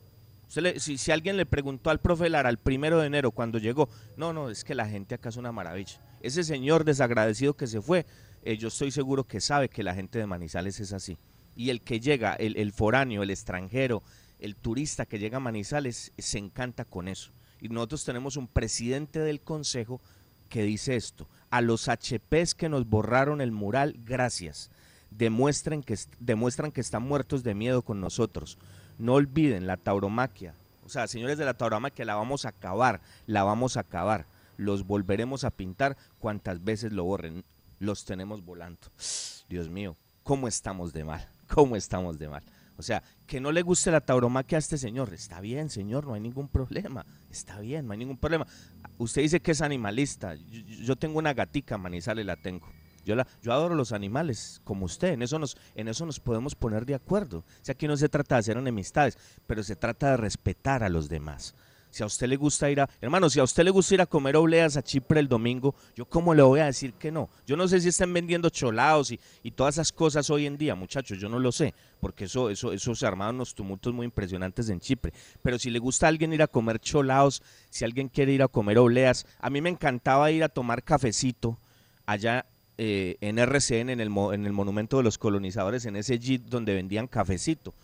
[0.56, 3.90] Le- si, si alguien le preguntó al profe Lara el primero de enero cuando llegó,
[4.16, 6.00] no, no, es que la gente acá es una maravilla.
[6.22, 8.06] Ese señor desagradecido que se fue,
[8.44, 11.18] eh, yo estoy seguro que sabe que la gente de Manizales es así.
[11.54, 14.02] Y el que llega, el, el foráneo, el extranjero,
[14.38, 17.30] el turista que llega a Manizales, se encanta con eso.
[17.60, 20.00] Y nosotros tenemos un presidente del consejo
[20.48, 24.70] que dice esto, a los HPs que nos borraron el mural, gracias.
[25.10, 28.58] Demuestren que, est- demuestran que están muertos de miedo con nosotros.
[28.98, 30.54] No olviden la tauromaquia.
[30.84, 34.26] O sea, señores de la tauromaquia, la vamos a acabar, la vamos a acabar.
[34.56, 37.44] Los volveremos a pintar cuantas veces lo borren.
[37.78, 38.80] Los tenemos volando.
[39.48, 41.26] Dios mío, ¿cómo estamos de mal?
[41.48, 42.42] ¿Cómo estamos de mal?
[42.76, 45.12] O sea, que no le guste la tauromaquia a este señor.
[45.12, 47.04] Está bien, señor, no hay ningún problema.
[47.30, 48.46] Está bien, no hay ningún problema.
[48.98, 50.34] Usted dice que es animalista.
[50.34, 52.68] Yo, tengo una gatica, Manizales la tengo.
[53.04, 55.12] Yo, la, yo adoro los animales, como usted.
[55.12, 57.38] En eso, nos, en eso nos podemos poner de acuerdo.
[57.38, 60.88] O sea, aquí no se trata de hacer enemistades, pero se trata de respetar a
[60.88, 61.54] los demás.
[61.90, 64.06] Si a usted le gusta ir a, hermano, si a usted le gusta ir a
[64.06, 67.28] comer obleas a Chipre el domingo, yo cómo le voy a decir que no.
[67.46, 70.74] Yo no sé si están vendiendo cholados y, y todas esas cosas hoy en día,
[70.74, 74.68] muchachos, yo no lo sé, porque eso, eso, eso se armaron unos tumultos muy impresionantes
[74.68, 75.12] en Chipre.
[75.42, 78.48] Pero si le gusta a alguien ir a comer cholados, si alguien quiere ir a
[78.48, 81.58] comer obleas, a mí me encantaba ir a tomar cafecito
[82.06, 82.46] allá
[82.80, 86.74] eh, en RCN, en el, en el Monumento de los Colonizadores, en ese jeep donde
[86.74, 87.74] vendían cafecito.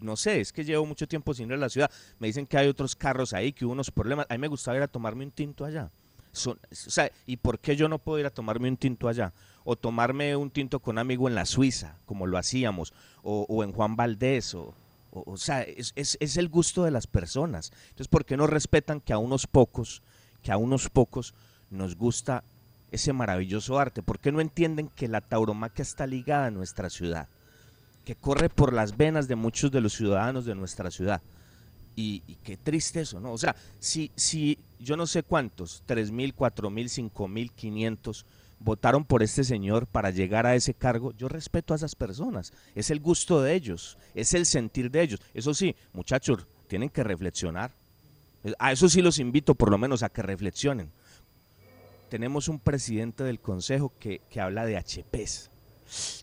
[0.00, 1.90] No sé, es que llevo mucho tiempo sin ir a la ciudad.
[2.18, 4.26] Me dicen que hay otros carros ahí, que hubo unos problemas.
[4.28, 5.90] A mí me gustaba ir a tomarme un tinto allá.
[7.26, 9.32] ¿y por qué yo no puedo ir a tomarme un tinto allá?
[9.64, 13.72] O tomarme un tinto con un amigo en la Suiza, como lo hacíamos, o, en
[13.72, 14.74] Juan Valdés, o,
[15.36, 17.70] sea, es, es- es el gusto de las personas.
[17.90, 20.02] Entonces, ¿por qué no respetan que a unos pocos,
[20.42, 21.34] que a unos pocos
[21.70, 22.44] nos gusta
[22.90, 24.02] ese maravilloso arte?
[24.02, 27.28] ¿Por qué no entienden que la tauromaquia está ligada a nuestra ciudad?
[28.04, 31.22] Que corre por las venas de muchos de los ciudadanos de nuestra ciudad.
[31.94, 33.32] Y, qué triste eso, ¿no?
[33.32, 38.24] O sea, si, si yo no sé cuántos, tres mil, cuatro mil, cinco mil, quinientos,
[38.58, 42.52] votaron por este señor para llegar a ese cargo, yo respeto a esas personas.
[42.74, 45.20] Es el gusto de ellos, es el sentir de ellos.
[45.34, 47.72] Eso sí, muchachos, tienen que reflexionar.
[48.58, 50.90] A eso sí los invito por lo menos a que reflexionen.
[52.08, 55.50] Tenemos un presidente del consejo que, que habla de HPs.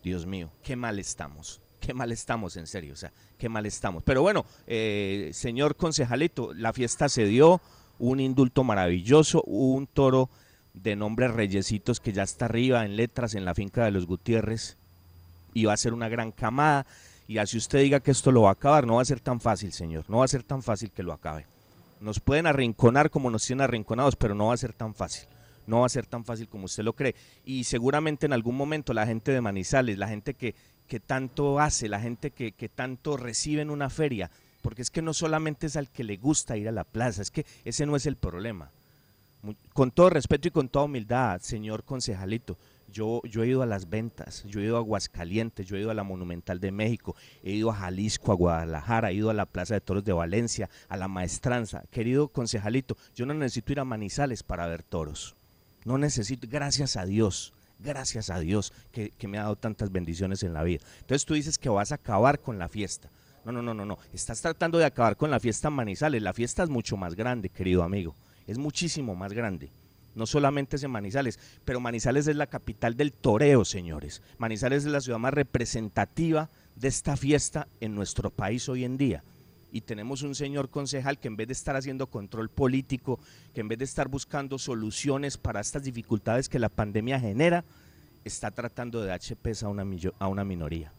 [0.02, 1.60] Dios mío, qué mal estamos.
[1.80, 2.92] Qué mal estamos, en serio.
[2.92, 4.02] O sea, qué mal estamos.
[4.02, 7.60] Pero bueno, eh, señor concejalito, la fiesta se dio,
[7.98, 10.28] un indulto maravilloso, un toro
[10.74, 14.76] de nombre Reyesitos que ya está arriba en letras en la finca de los Gutiérrez
[15.52, 16.86] y va a ser una gran camada.
[17.26, 19.40] Y así usted diga que esto lo va a acabar, no va a ser tan
[19.40, 20.04] fácil, señor.
[20.08, 21.46] No va a ser tan fácil que lo acabe.
[22.00, 25.28] Nos pueden arrinconar como nos tienen arrinconados, pero no va a ser tan fácil.
[25.66, 27.14] No va a ser tan fácil como usted lo cree.
[27.44, 30.54] Y seguramente en algún momento la gente de Manizales, la gente que,
[30.90, 34.28] que tanto hace, la gente que, que tanto recibe en una feria,
[34.60, 37.30] porque es que no solamente es al que le gusta ir a la plaza, es
[37.30, 38.72] que ese no es el problema.
[39.72, 42.58] Con todo respeto y con toda humildad, señor concejalito,
[42.92, 45.92] yo, yo he ido a las ventas, yo he ido a Aguascalientes, yo he ido
[45.92, 49.46] a la Monumental de México, he ido a Jalisco, a Guadalajara, he ido a la
[49.46, 51.84] Plaza de Toros de Valencia, a la Maestranza.
[51.92, 55.36] Querido concejalito, yo no necesito ir a Manizales para ver toros.
[55.84, 60.52] No necesito, gracias a Dios, gracias a Dios que, me ha dado tantas bendiciones en
[60.52, 60.80] la vida.
[61.00, 63.10] Entonces tú dices que vas a acabar con la fiesta.
[63.44, 63.98] No, no, no, no, no.
[64.12, 66.22] Estás tratando de acabar con la fiesta en Manizales.
[66.22, 68.14] La fiesta es mucho más grande, querido amigo.
[68.46, 69.70] Es muchísimo más grande.
[70.14, 74.22] No solamente es en Manizales, pero Manizales es la capital del toreo, señores.
[74.38, 79.22] Manizales es la ciudad más representativa de esta fiesta en nuestro país hoy en día.
[79.72, 83.18] Y tenemos un señor concejal que en vez de estar haciendo control político,
[83.54, 87.64] que en vez de estar buscando soluciones para estas dificultades que la pandemia genera,
[88.24, 89.20] está tratando de dar
[89.62, 89.86] a una,
[90.18, 90.92] a una minoría.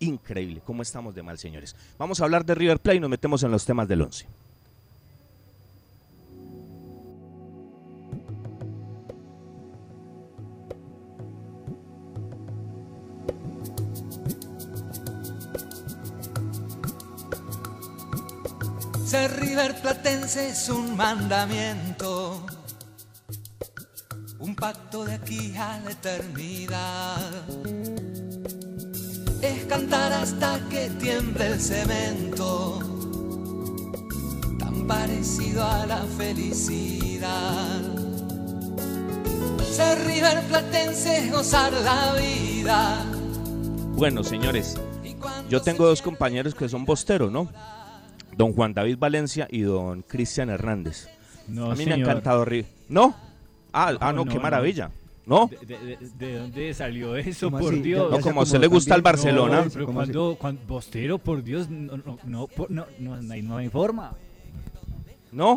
[0.00, 1.74] Increíble, cómo estamos de mal, señores.
[1.98, 4.26] Vamos a hablar de River Plate y nos metemos en los temas del 11.
[19.16, 22.44] Ser River Platense es un mandamiento,
[24.38, 27.32] un pacto de aquí a la eternidad.
[29.40, 32.78] Es cantar hasta que tiemble el cemento,
[34.58, 37.80] tan parecido a la felicidad.
[39.72, 43.02] Ser River Platense es gozar la vida.
[43.94, 44.76] Bueno, señores,
[45.48, 47.48] yo tengo dos compañeros que son bosteros, ¿no?
[48.36, 51.08] Don Juan David Valencia y don Cristian Hernández.
[51.48, 52.70] No, a mí me ha encantado River.
[52.88, 53.14] ¿No?
[53.72, 54.42] Ah, ah, no, no, qué no.
[54.42, 54.90] maravilla.
[55.26, 55.48] ¿No?
[55.48, 57.82] ¿De, de- de- de dónde salió eso, ¿Cómo por así?
[57.82, 58.10] Dios?
[58.12, 59.62] No, como a usted le gusta el Barcelona.
[59.64, 63.42] No, pero cuando, cuando- Bostero, por Dios, no, no, no, por- no, no, no hay,
[63.42, 64.12] no hay forma.
[65.32, 65.52] ¿No?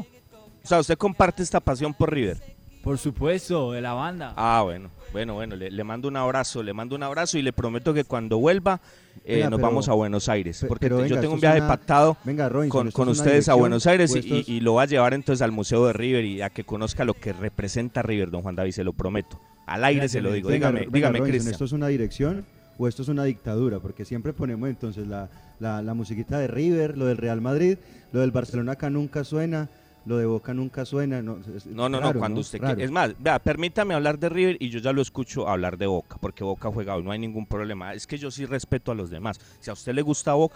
[0.63, 2.37] O sea, usted comparte esta pasión por River.
[2.83, 4.33] Por supuesto, de la banda.
[4.35, 7.51] Ah, bueno, bueno, bueno, le, le mando un abrazo, le mando un abrazo y le
[7.53, 8.79] prometo que cuando vuelva
[9.25, 10.63] eh, Venga, nos pero- vamos a Buenos Aires.
[10.67, 13.09] Porque pero te- venga, yo tengo un viaje una- pactado Venga, Robinson, con, ¿esto con
[13.09, 15.93] es una ustedes a Buenos Aires y, lo va a llevar entonces al Museo de
[15.93, 19.39] River y a que conozca lo que representa River, don Juan David, se lo prometo.
[19.65, 20.49] Al aire se lo digo.
[20.49, 21.51] Dígame, dígame, Cristian.
[21.53, 22.45] ¿Esto es una dirección
[22.77, 23.79] o esto es una dictadura?
[23.79, 27.77] Porque siempre ponemos entonces la, la, la musiquita de River, lo del Real Madrid,
[28.11, 29.69] lo del Barcelona acá nunca suena,
[30.09, 31.21] lo de Boca nunca suena.
[31.21, 32.75] No, es- No, no, raro, no, cuando usted Raro.
[32.75, 32.85] quiera.
[32.85, 36.17] Es más, vea, permítame hablar de River y yo ya lo escucho hablar de Boca,
[36.19, 37.93] porque Boca juega hoy, no hay ningún problema.
[37.93, 39.39] Es que yo sí respeto a los demás.
[39.59, 40.55] Si a usted le gusta Boca,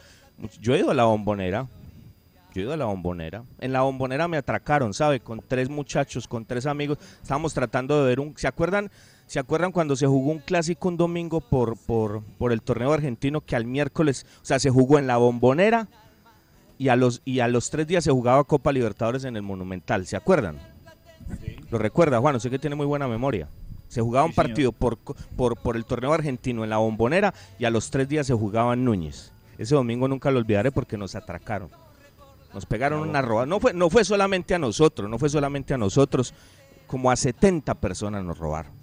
[0.60, 1.68] yo he ido a la bombonera.
[2.56, 3.44] Yo he ido a la bombonera.
[3.60, 5.20] En la bombonera me atracaron, ¿sabe?
[5.20, 6.98] Con tres muchachos, con tres amigos.
[7.22, 8.34] Estábamos tratando de ver un.
[8.38, 8.90] ¿Se acuerdan?
[9.28, 13.42] ¿Se acuerdan cuando se jugó un clásico un domingo por, por, por el torneo argentino
[13.42, 15.88] que al miércoles, o sea, se jugó en la bombonera
[16.84, 20.06] y a los y a los tres días se jugaba Copa Libertadores en el Monumental,
[20.06, 20.58] ¿se acuerdan?
[21.72, 23.48] Lo recuerda, Juan, sé que tiene muy buena memoria.
[23.88, 27.64] Se jugaba un Sí, partido por, por, por el torneo argentino en la bombonera y
[27.64, 29.32] a los tres días se jugaba en Núñez.
[29.58, 31.70] Ese domingo nunca lo olvidaré porque nos atracaron.
[32.54, 33.46] Nos pegaron una roba.
[33.46, 36.34] No fue, no fue solamente a nosotros, no fue solamente a nosotros.
[36.86, 38.74] Como a 70 personas nos robaron.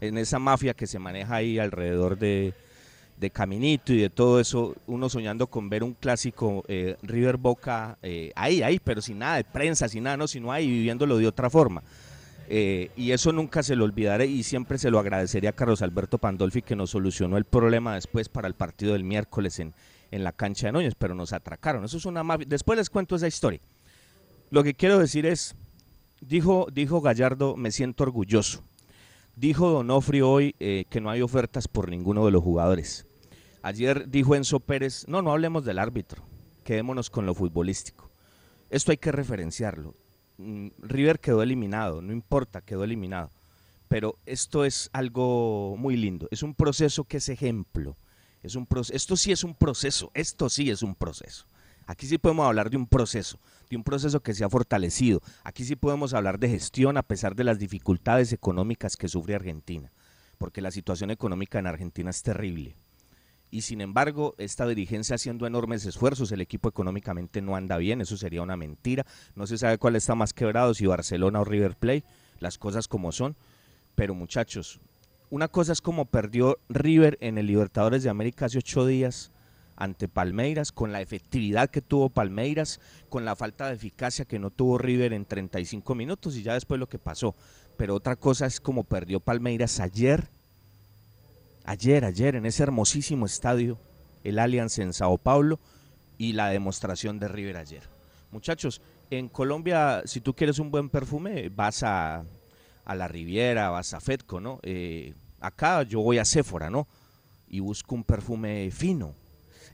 [0.00, 2.54] En esa mafia que se maneja ahí alrededor de,
[3.18, 7.98] de Caminito y de todo eso, uno soñando con ver un clásico eh, River Boca
[8.02, 11.26] eh, ahí, ahí, pero sin nada de prensa, sin nada, no, sino ahí viviéndolo de
[11.26, 11.82] otra forma.
[12.48, 16.18] Eh, y eso nunca se lo olvidaré y siempre se lo agradecería a Carlos Alberto
[16.18, 19.74] Pandolfi que nos solucionó el problema después para el partido del miércoles en,
[20.10, 21.84] en la cancha de Núñez, pero nos atracaron.
[21.84, 22.46] Eso es una mafia.
[22.48, 23.60] Después les cuento esa historia.
[24.50, 25.56] Lo que quiero decir es,
[26.20, 28.62] dijo, dijo Gallardo, me siento orgulloso.
[29.36, 33.06] Dijo Donofrio hoy eh, que no hay ofertas por ninguno de los jugadores.
[33.62, 36.22] Ayer dijo Enzo Pérez, no, no hablemos del árbitro,
[36.64, 38.10] quedémonos con lo futbolístico.
[38.70, 39.94] Esto hay que referenciarlo.
[40.38, 43.30] Mm, River quedó eliminado, no importa, quedó eliminado.
[43.88, 47.96] Pero esto es algo muy lindo, es un proceso que es ejemplo.
[48.42, 51.46] Es un proce- esto sí es un proceso, esto sí es un proceso.
[51.86, 53.38] Aquí sí podemos hablar de un proceso,
[53.70, 55.22] de un proceso que se ha fortalecido.
[55.44, 59.92] Aquí sí podemos hablar de gestión a pesar de las dificultades económicas que sufre Argentina,
[60.36, 62.76] porque la situación económica en Argentina es terrible.
[63.52, 68.16] Y sin embargo, esta dirigencia haciendo enormes esfuerzos, el equipo económicamente no anda bien, eso
[68.16, 69.06] sería una mentira.
[69.36, 72.04] No se sabe cuál está más quebrado, si Barcelona o River Plate,
[72.40, 73.36] las cosas como son.
[73.94, 74.80] Pero muchachos,
[75.30, 79.30] una cosa es como perdió River en el Libertadores de América hace ocho días
[79.76, 84.50] ante Palmeiras, con la efectividad que tuvo Palmeiras, con la falta de eficacia que no
[84.50, 87.34] tuvo River en 35 minutos y ya después lo que pasó.
[87.76, 90.28] Pero otra cosa es como perdió Palmeiras ayer,
[91.64, 93.78] ayer, ayer, en ese hermosísimo estadio,
[94.24, 95.60] el Allianz en Sao Paulo
[96.16, 97.82] y la demostración de River ayer.
[98.32, 102.24] Muchachos, en Colombia, si tú quieres un buen perfume, vas a,
[102.84, 104.58] a la Riviera, vas a Fedco, ¿no?
[104.62, 106.88] Eh, acá yo voy a Sephora, ¿no?
[107.48, 109.14] Y busco un perfume fino.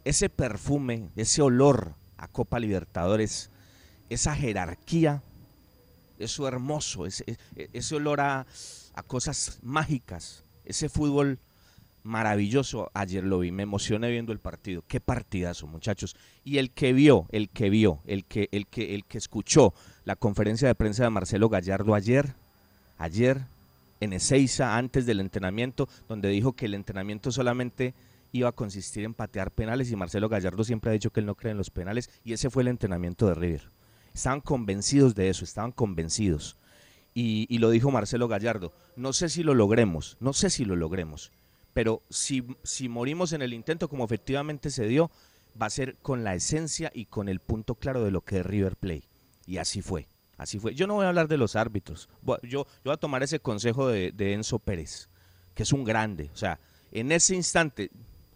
[0.05, 3.51] Ese perfume, ese olor a Copa Libertadores,
[4.09, 5.23] esa jerarquía,
[6.19, 7.25] eso hermoso, ese,
[7.57, 8.47] e- olor a,
[8.95, 11.38] a cosas mágicas, ese fútbol
[12.03, 12.91] maravilloso.
[12.95, 14.83] Ayer lo vi, me emocioné viendo el partido.
[14.87, 16.17] Qué partidazo, muchachos.
[16.45, 20.17] Y el que vio, el que vio, el que, el que, el que escuchó la
[20.17, 22.35] conferencia de prensa de Marcelo Gallardo ayer,
[22.99, 23.43] ayer
[24.01, 27.95] en Ezeiza, antes del entrenamiento, donde dijo que el entrenamiento solamente
[28.33, 31.37] iba a consistir en patear penales y Marcelo Gallardo siempre ha dicho que él no
[31.37, 33.71] cree en los penales y ese fue el entrenamiento de River.
[34.14, 36.57] Estaban convencidos de eso, estaban convencidos.
[37.14, 41.31] Y, lo dijo Marcelo Gallardo, no sé si lo logremos, no sé si lo logremos,
[41.75, 45.11] pero si, si morimos en el intento como efectivamente se dio,
[45.61, 48.47] va a ser con la esencia y con el punto claro de lo que es
[48.47, 49.05] River Play.
[49.45, 50.75] Y así fue, así fue.
[50.75, 53.88] Yo no voy a hablar de los árbitros, yo, yo voy a tomar ese consejo
[53.88, 55.11] de Enzo Pérez,
[55.55, 56.31] que es un grande.
[56.33, 56.61] O sea,
[56.92, 57.90] en ese instante,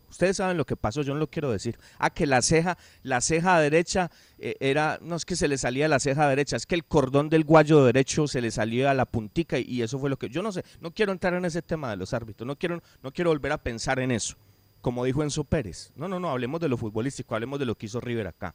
[0.09, 1.79] ustedes saben lo que pasó, yo no lo quiero decir.
[1.99, 5.89] Ah, que la ceja, la ceja derecha eh, era, no es que se le salía
[5.89, 9.07] la ceja derecha, es que el cordón del guayo derecho se le salía a la
[9.07, 11.91] puntica y, eso fue lo que, yo no sé, no quiero entrar en ese tema
[11.91, 14.37] de los árbitros, no quiero, no quiero volver a pensar en eso,
[14.81, 15.93] como dijo Enzo Pérez.
[15.97, 18.55] No, no, no, hablemos de lo futbolístico, hablemos de lo que hizo River acá.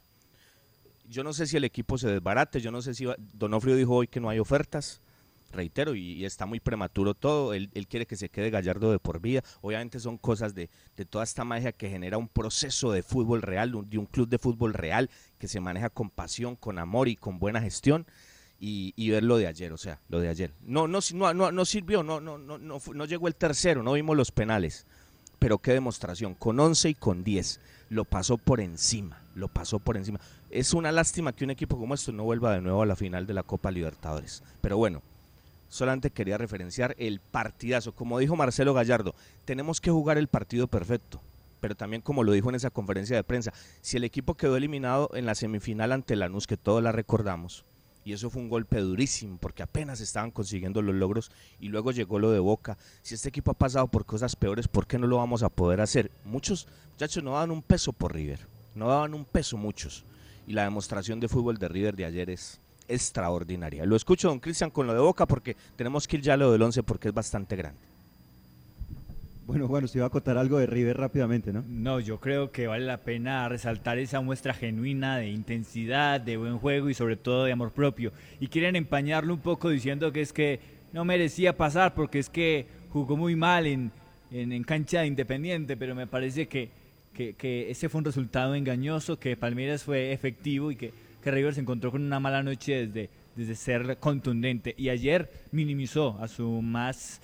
[1.08, 4.08] Yo no sé si el equipo se desbarate, yo no sé si Donofrio dijo hoy
[4.08, 5.02] que no hay ofertas,
[5.52, 9.44] reitero, y, está muy prematuro todo, él, quiere que se quede Gallardo de por vida,
[9.62, 13.72] obviamente son cosas de, de toda esta magia que genera un proceso de fútbol real,
[13.88, 17.40] de un club de fútbol real que se maneja con pasión, con amor y con
[17.40, 18.06] buena gestión.
[18.64, 20.54] Y, y ver lo de ayer, o sea, lo de ayer.
[20.62, 21.00] No, no,
[21.34, 24.86] no, no, sirvió, no, no, no, no, no llegó el tercero, no vimos los penales.
[25.40, 27.60] Pero qué demostración, con 11 y con 10,
[27.90, 30.20] lo pasó por encima, lo pasó por encima.
[30.52, 33.26] Es una lástima que un equipo como esto no vuelva de nuevo a la final
[33.26, 34.44] de la Copa Libertadores.
[34.62, 35.02] Pero bueno,
[35.72, 37.96] solamente quería referenciar el partidazo.
[37.96, 41.22] Como dijo Marcelo Gallardo, tenemos que jugar el partido perfecto.
[41.62, 45.10] Pero también como lo dijo en esa conferencia de prensa, si el equipo quedó eliminado
[45.14, 47.66] en la semifinal ante Lanús, que todos la recordamos,
[48.04, 52.20] y eso fue un golpe durísimo porque apenas estaban consiguiendo los logros y luego llegó
[52.20, 52.78] lo de Boca.
[53.04, 55.82] Si este equipo ha pasado por cosas peores, ¿por qué no lo vamos a poder
[55.82, 56.12] hacer?
[56.26, 58.40] Muchos muchachos no daban un peso por River,
[58.76, 60.04] no daban un peso muchos.
[60.48, 62.60] Y la demostración de fútbol de River de ayer es
[62.94, 63.86] extraordinaria.
[63.86, 66.52] Lo escucho, don Cristian, con lo de Boca porque tenemos que ir ya a lo
[66.52, 67.80] del 11 porque es bastante grande.
[69.48, 71.64] Bueno, bueno, usted iba a contar algo de River rápidamente, ¿no?
[71.68, 76.58] No, yo creo que vale la pena resaltar esa muestra genuina de intensidad, de buen
[76.58, 78.14] juego y sobre todo de amor propio.
[78.40, 80.60] Y quieren empañarlo un poco diciendo que es que
[80.94, 83.92] no merecía pasar porque es que jugó muy mal en,
[84.32, 86.70] en, en cancha de Independiente, pero me parece que
[87.14, 91.54] que, que ese fue un resultado engañoso, que Palmeiras fue efectivo y que, que River
[91.54, 94.76] se encontró con una mala noche desde, desde ser contundente.
[94.78, 97.22] Y ayer minimizó a su más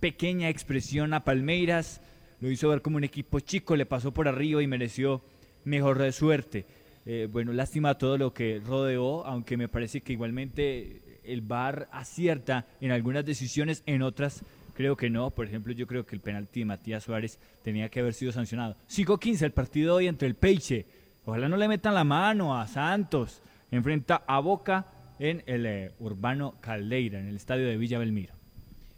[0.00, 2.00] pequeña expresión a Palmeiras,
[2.40, 5.22] lo hizo ver como un equipo chico, le pasó por arriba y mereció
[5.64, 6.64] mejor suerte.
[7.06, 12.66] Eh, bueno, lástima todo lo que rodeó, aunque me parece que igualmente el VAR acierta
[12.80, 14.42] en algunas decisiones, en otras
[14.74, 15.30] creo que no.
[15.30, 18.76] Por ejemplo, yo creo que el penalti de Matías Suárez tenía que haber sido sancionado.
[18.88, 20.86] 5-15 el partido hoy entre el Peiche.
[21.24, 23.42] Ojalá no le metan la mano a Santos.
[23.70, 24.86] Enfrenta a Boca
[25.18, 28.34] en el eh, Urbano Caldeira, en el estadio de Villa Belmiro.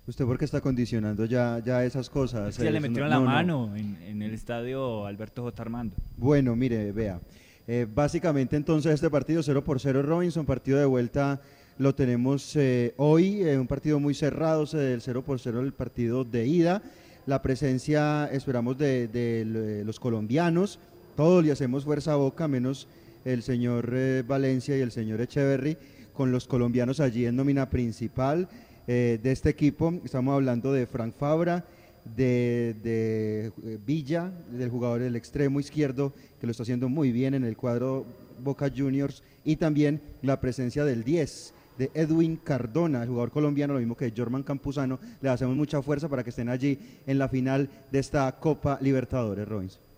[0.06, 2.56] ¿Usted por qué está condicionando ya, ya esas cosas?
[2.56, 5.62] ya le metieron la mano En, en, el estadio Alberto J.
[5.62, 5.94] Armando.
[6.16, 7.20] Bueno, mire, vea.
[7.68, 11.40] Eh, básicamente entonces este partido 0 por 0 Robinson, partido de vuelta
[11.78, 16.24] lo tenemos eh, hoy, eh, un partido muy cerrado, del 0 por 0 el partido
[16.24, 16.82] de ida.
[17.24, 20.80] La presencia, esperamos, de, los colombianos.
[21.16, 22.88] Todos le hacemos fuerza a boca, menos
[23.24, 23.94] el señor
[24.26, 25.76] Valencia y el señor Echeverry,
[26.12, 28.48] con los colombianos allí en nómina principal
[28.86, 29.92] de este equipo.
[30.04, 31.64] Estamos hablando de Frank Fabra,
[32.04, 37.44] de, eh, Villa, del jugador del extremo izquierdo, que lo está haciendo muy bien en
[37.44, 38.06] el cuadro
[38.42, 43.80] Boca Juniors, y también la presencia del 10 de Edwin Cardona, el jugador colombiano, lo
[43.80, 44.98] mismo que Jorman Campuzano.
[45.20, 49.48] Le hacemos mucha fuerza para que estén allí en la final de esta Copa Libertadores,
[49.48, 49.91] Robinson.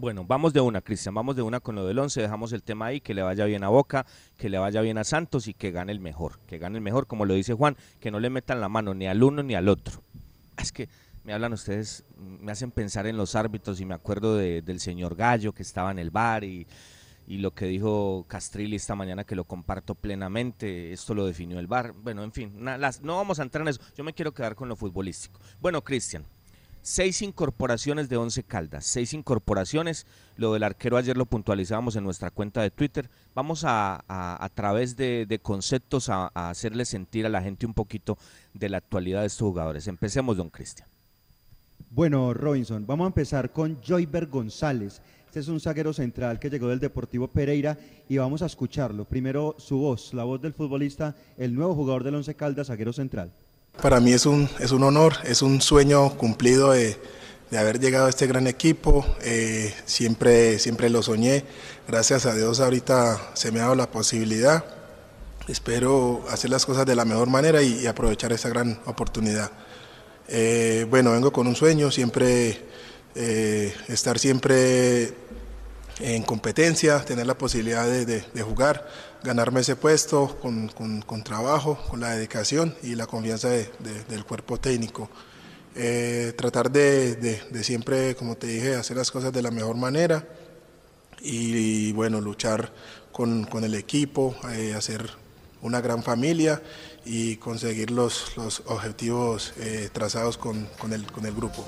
[0.00, 2.86] Bueno, vamos de una, Cristian, vamos de una con lo del 11, dejamos el tema
[2.86, 4.06] ahí, que le vaya bien a Boca,
[4.38, 7.06] que le vaya bien a Santos y que gane el mejor, que gane el mejor,
[7.06, 9.68] como lo dice Juan, que no le metan la mano ni al uno ni al
[9.68, 10.02] otro.
[10.56, 10.88] Es que
[11.22, 15.52] me hablan ustedes, me hacen pensar en los árbitros y me acuerdo del señor Gallo
[15.52, 16.66] que estaba en el bar y,
[17.26, 21.92] lo que dijo Castrilli esta mañana que lo comparto plenamente, esto lo definió el bar.
[21.92, 24.76] Bueno, en fin, no vamos a entrar en eso, yo me quiero quedar con lo
[24.76, 25.38] futbolístico.
[25.60, 26.24] Bueno, Cristian,
[26.82, 30.06] seis incorporaciones de Once Caldas, seis incorporaciones,
[30.36, 34.96] lo del arquero ayer lo puntualizábamos en nuestra cuenta de Twitter, vamos a, a, través
[34.96, 38.18] de, conceptos a, a hacerle sentir a la gente un poquito
[38.54, 39.86] de la actualidad de estos jugadores.
[39.86, 40.88] Empecemos, don Cristian.
[41.90, 45.02] Bueno, Robinson, vamos a empezar con Joyber González.
[45.26, 47.78] Este es un zaguero central que llegó del Deportivo Pereira
[48.08, 49.04] y vamos a escucharlo.
[49.04, 53.32] Primero su voz, la voz del futbolista, el nuevo jugador del Once Caldas, zaguero central.
[53.82, 56.98] Para mí es un, es un honor, es un sueño cumplido de,
[57.52, 59.06] haber llegado a este gran equipo.
[59.22, 61.44] Eh, siempre, siempre lo soñé.
[61.88, 64.64] Gracias a Dios ahorita se me ha dado la posibilidad.
[65.48, 69.50] Espero hacer las cosas de la mejor manera y aprovechar esta gran oportunidad.
[70.28, 72.60] Eh, bueno, vengo con un sueño, siempre
[73.16, 75.12] eh, estar siempre
[75.98, 78.88] en competencia, tener la posibilidad de, jugar,
[79.22, 85.10] ganarme ese puesto con, trabajo, con la dedicación y la confianza del cuerpo técnico.
[85.76, 90.26] Eh, tratar de, siempre, como te dije, hacer las cosas de la mejor manera
[91.20, 92.72] y, bueno, luchar
[93.12, 94.34] con, el equipo,
[94.76, 95.10] hacer
[95.62, 96.62] una gran familia
[97.04, 101.64] y conseguir los, los objetivos eh, trazados con, con, el, con el grupo.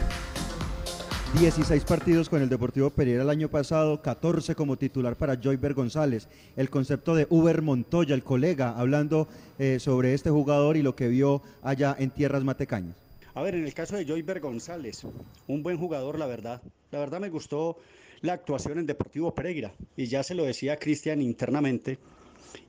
[1.39, 6.29] 16 partidos con el Deportivo Pereira el año pasado, 14 como titular para Joyber González.
[6.57, 9.29] El concepto de Uber Montoya, el colega, hablando
[9.59, 12.97] eh, sobre este jugador y lo que vio allá en Tierras Matecañas.
[13.35, 15.05] A ver, en el caso de Joyber González,
[15.47, 16.61] un buen jugador, la verdad.
[16.91, 17.79] La verdad me gustó
[18.21, 19.73] la actuación en Deportivo Pereira.
[19.97, 21.99] Y ya se lo decía Cristian internamente.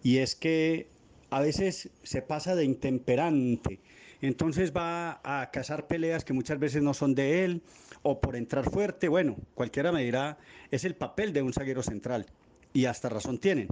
[0.04, 0.88] Y es que
[1.32, 3.82] a veces se pasa de intemperante.
[4.22, 7.62] Entonces va a cazar peleas que muchas veces no son de él
[8.04, 9.08] o por entrar fuerte.
[9.08, 10.38] Bueno, cualquiera me dirá,
[10.72, 12.28] es el papel de un zaguero central
[12.74, 13.68] y hasta razón tienen.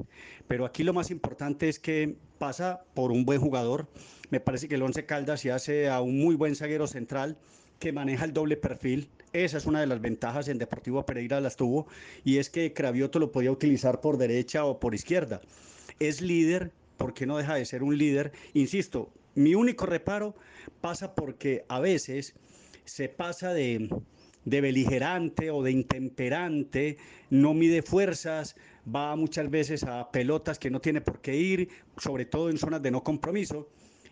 [0.47, 3.87] Pero aquí lo más importante es que pasa por un buen jugador.
[4.29, 7.37] Me parece que el Once Caldas se hace a un muy buen zaguero central
[7.79, 9.09] que maneja el doble perfil.
[9.33, 11.87] Esa es una de las ventajas en Deportivo Pereira las tuvo
[12.23, 15.41] y es que Cravioto lo podía utilizar por derecha o por izquierda.
[15.99, 18.31] Es líder, porque no deja de ser un líder.
[18.53, 20.35] Insisto, mi único reparo
[20.79, 22.35] pasa porque a veces
[22.85, 23.89] se pasa de,
[24.45, 26.97] beligerante o de intemperante,
[27.29, 32.25] no mide fuerzas, va muchas veces a pelotas que no tiene por qué ir, sobre
[32.25, 33.67] todo en zonas de no compromiso,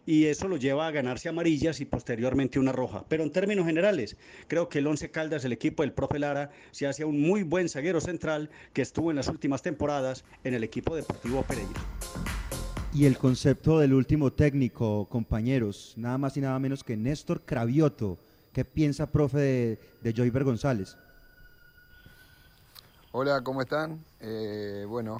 [0.05, 3.05] y eso lo lleva a ganarse amarillas y posteriormente una roja.
[3.07, 4.17] Pero en términos generales,
[4.47, 7.69] creo que el Once Caldas, el equipo del profe Lara, se hace un muy buen
[7.69, 11.79] zaguero central que estuvo en las últimas temporadas en el equipo deportivo Pereira.
[12.91, 18.17] Y el concepto del último técnico, compañeros, nada más y nada menos que Néstor Cravioto.
[18.53, 20.97] ¿Qué piensa, profe, de, de Joyver González?
[23.11, 24.03] Hola, ¿cómo están?
[24.19, 25.17] Eh, bueno,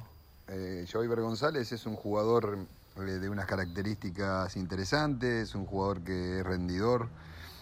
[0.48, 2.58] eh, Joyver González es un jugador
[2.96, 7.08] eh, de unas características interesantes, un jugador que es rendidor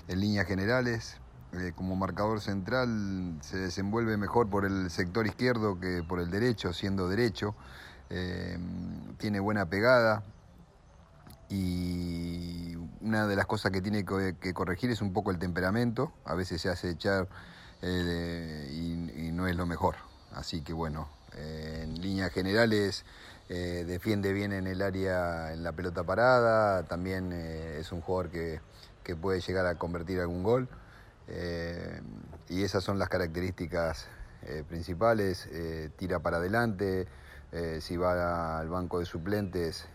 [0.08, 1.18] en líneas generales,
[1.52, 6.72] eh, como marcador central se desenvuelve mejor por el sector izquierdo que por el derecho,
[6.72, 7.54] siendo derecho.
[9.18, 10.22] Tiene buena pegada
[11.48, 16.12] y una de las cosas que tiene que corregir es un poco el temperamento.
[16.24, 17.28] A veces se hace echar
[17.82, 19.96] eh, y, no es lo mejor.
[20.32, 23.04] Así que bueno, en líneas generales
[23.48, 28.60] defiende bien en el área en la pelota parada, también es un jugador que,
[29.08, 30.68] que puede llegar a convertir algún gol.
[31.28, 32.00] Eh,
[32.48, 34.06] y esas son las características
[34.42, 35.48] eh, principales.
[35.52, 37.06] Eh, tira para adelante,
[37.80, 39.88] si va al banco de suplentes,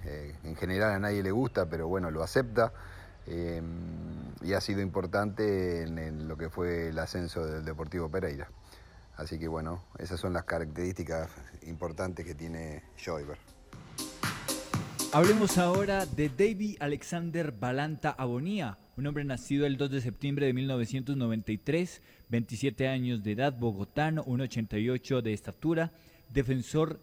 [0.43, 2.73] en general a nadie le gusta, pero bueno, lo acepta.
[3.27, 8.49] y ha sido importante en, lo que fue el ascenso del Deportivo Pereira.
[9.15, 11.29] Así que bueno, esas son las características
[11.67, 13.37] importantes que tiene Joyver.
[15.15, 20.53] Hablemos ahora de David Alexander Balanta Abonía, un hombre nacido el 2 de septiembre de
[20.53, 25.91] 1993, 27 años de edad, bogotano, 1,88 de estatura,
[26.29, 26.99] defensor,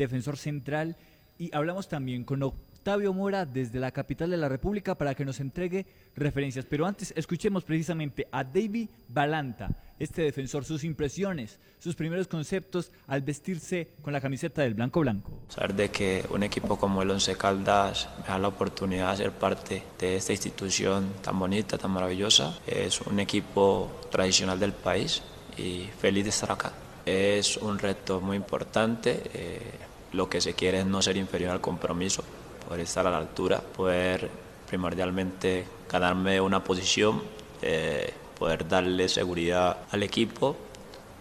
[0.00, 0.96] defensor central.
[1.38, 5.40] Y hablamos también con Octavio Mora desde la capital de la República para que nos
[5.40, 5.86] entregue
[6.16, 6.64] referencias.
[6.64, 13.20] Pero antes escuchemos precisamente a David Balanta, este defensor, sus impresiones, sus primeros conceptos al
[13.20, 15.30] vestirse con la camiseta del blanco blanco.
[15.48, 19.32] Saber de que un equipo como el Once Caldas me da la oportunidad de ser
[19.32, 22.58] parte de esta institución tan bonita, tan maravillosa.
[22.66, 25.22] Es un equipo tradicional del país
[25.58, 26.72] y feliz de estar acá.
[27.04, 29.22] Es un reto muy importante.
[29.34, 32.24] Eh, lo que se quiere es no ser inferior al compromiso
[32.70, 34.30] poder estar a la altura, poder
[34.68, 37.20] primordialmente ganarme una posición,
[37.62, 40.56] eh, poder darle seguridad al equipo,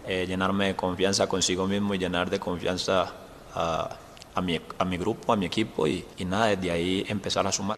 [0.07, 3.11] eh, llenarme de confianza consigo mismo y llenar de confianza
[3.55, 7.77] a, mi, grupo, a mi equipo y, y nada, desde ahí empezar a sumar.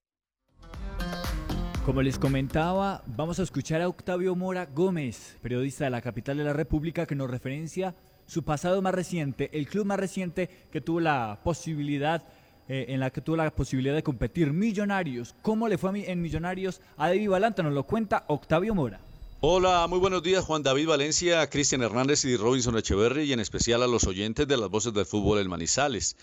[1.85, 6.43] Como les comentaba, vamos a escuchar a Octavio Mora Gómez, periodista de la capital de
[6.43, 7.95] la República, que nos referencia
[8.31, 12.23] su pasado más reciente, el club más reciente que tuvo la posibilidad
[12.69, 14.53] eh, en la que tuvo la posibilidad de competir.
[14.53, 17.61] Millonarios, ¿cómo le fue en Millonarios a David Balanta?
[17.61, 19.01] Nos lo cuenta Octavio Mora.
[19.41, 23.83] Hola, muy buenos días Juan David Valencia, Cristian Hernández y Robinson Echeverry y en especial
[23.83, 26.15] a los oyentes de las voces del fútbol El Manizales.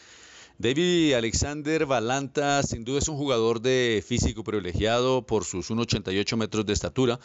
[0.56, 6.64] David Alexander Balanta sin duda es un jugador de físico privilegiado por sus 1,88 metros
[6.64, 7.20] de estatura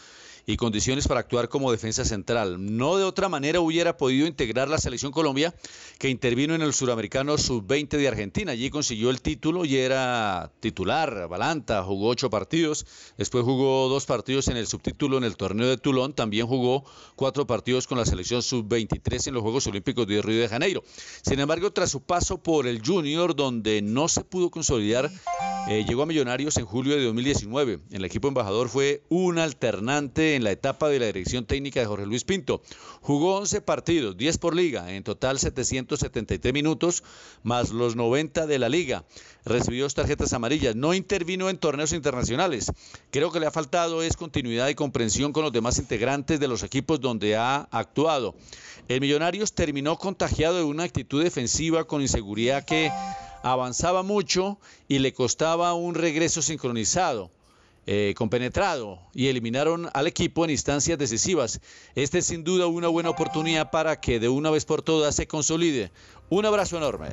[0.46, 2.58] y condiciones para actuar como defensa central.
[2.78, 5.54] No de otra manera hubiera podido integrar la selección Colombia
[6.00, 8.52] que intervino en el suramericano sub-20 de Argentina.
[8.52, 11.28] Allí consiguió el título y era titular.
[11.30, 12.86] Balanta jugó ocho partidos,
[13.18, 16.84] después jugó dos partidos en el subtítulo en el torneo de Toulon, también jugó
[17.16, 20.84] cuatro partidos con la selección sub-23 en los Juegos Olímpicos de Río de Janeiro.
[21.22, 25.10] Sin embargo, tras su paso por el Junior, donde no se pudo consolidar,
[25.70, 27.80] eh, llegó a Millonarios en julio de 2019.
[27.92, 32.06] El equipo embajador fue un alternante en la etapa de la dirección técnica de Jorge
[32.06, 32.62] Luis Pinto.
[33.02, 37.04] Jugó 11 partidos, 10 por liga, en total 773 minutos,
[37.44, 39.04] más los 90 de la liga.
[39.46, 42.72] Recibió dos tarjetas amarillas, no intervino en torneos internacionales.
[43.12, 46.64] Creo que le ha faltado es continuidad y comprensión con los demás integrantes de los
[46.64, 48.36] equipos donde ha actuado.
[48.88, 52.92] El Millonarios terminó contagiado de una actitud defensiva con inseguridad que
[53.44, 54.58] avanzaba mucho
[54.88, 57.30] y le costaba un regreso sincronizado
[57.86, 61.60] eh, compenetrado y eliminaron al equipo en instancias decisivas.
[61.96, 65.28] Este es sin duda una buena oportunidad para que de una vez por todas se
[65.28, 65.92] consolide.
[66.30, 67.10] Un abrazo enorme.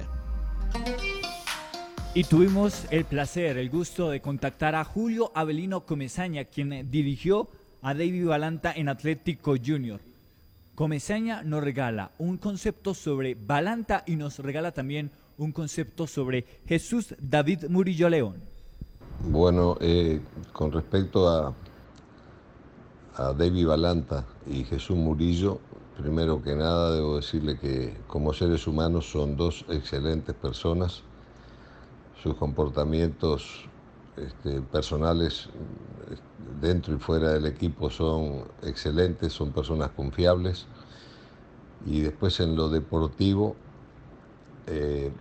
[2.14, 7.48] Y tuvimos el placer, el gusto de contactar a Julio Avelino Comesaña, quien dirigió
[7.82, 10.00] a David Balanta en Atlético Junior.
[10.74, 17.14] Comesaña nos regala un concepto sobre Balanta y nos regala también un concepto sobre Jesús
[17.20, 18.42] David Murillo León.
[19.22, 20.18] Bueno, eh,
[20.50, 21.52] con respecto a,
[23.16, 25.58] a David Balanta y Jesús Murillo,
[26.00, 31.02] primero que nada debo decirle que como seres humanos son dos excelentes personas.
[32.22, 33.66] Sus comportamientos
[34.16, 35.50] este, personales
[36.62, 40.64] dentro y fuera del equipo son excelentes, son personas confiables.
[41.84, 43.54] Y después en lo deportivo,
[44.66, 45.12] eh,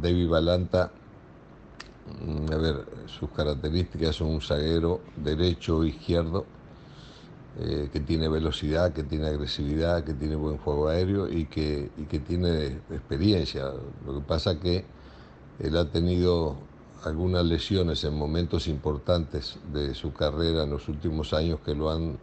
[0.00, 0.92] David Balanta
[2.52, 6.44] a ver, sus características son un zaguero derecho izquierdo,
[7.58, 12.04] eh, que tiene velocidad, que tiene agresividad, que tiene buen juego aéreo y que, y
[12.04, 13.72] que tiene experiencia.
[14.06, 14.84] Lo que pasa que
[15.58, 16.56] él ha tenido
[17.04, 22.18] algunas lesiones en momentos importantes de su carrera en los últimos años que lo han,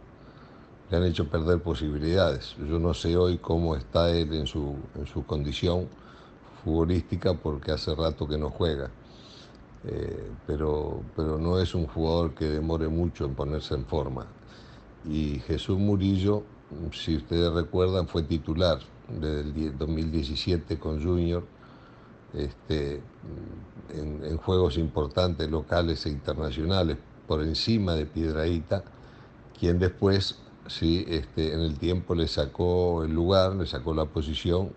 [0.90, 2.56] le han hecho perder posibilidades.
[2.58, 5.88] Yo no sé hoy cómo está él en su, en su condición
[6.64, 8.90] futbolística porque hace rato que no juega.
[9.90, 14.26] Eh, pero, pero no es un jugador que demore mucho en ponerse en forma.
[15.04, 16.42] y Jesús Murillo,
[16.92, 18.78] si ustedes recuerdan, fue titular
[19.08, 21.42] del 2017 con Junior
[22.34, 23.00] este,
[23.94, 28.84] en, en, juegos importantes locales e internacionales por encima de Piedraíta,
[29.58, 34.70] quien después sí, este, en el tiempo le sacó el lugar, le sacó la posición,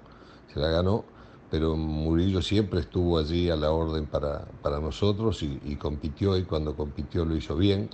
[0.53, 1.03] se la ganó,
[1.52, 6.76] pero Murillo siempre estuvo allí a la orden para, para nosotros y, compitió y cuando
[6.76, 7.89] compitió lo hizo bien.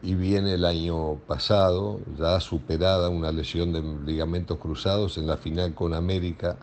[0.00, 5.74] Y viene el año pasado, ya superada una lesión de ligamentos cruzados en la final
[5.74, 6.56] con América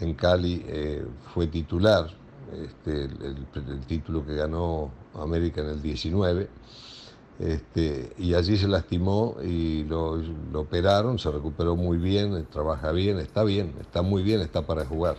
[0.00, 2.10] en Cali, eh, fue titular,
[2.52, 6.48] este, el, el, título que ganó América en el 19
[7.38, 10.16] este, y allí se lastimó y lo,
[10.52, 14.84] lo, operaron, se recuperó muy bien, trabaja bien, está bien, está muy bien, está para
[14.84, 15.16] jugar.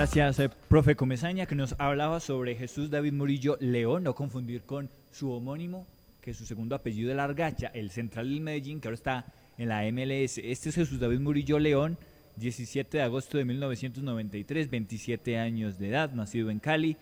[0.00, 4.88] Gracias, eh, profe Comezaña, que nos hablaba sobre Jesús David Murillo León, no confundir con
[5.12, 5.86] su homónimo,
[6.22, 9.26] que su segundo apellido es Largacha, el central del Medellín, que ahora está
[9.58, 10.38] en la MLS.
[10.38, 11.98] Este es Jesús David Murillo León,
[12.36, 16.96] 17 de agosto de 1993, 27 años de edad, nacido en Cali,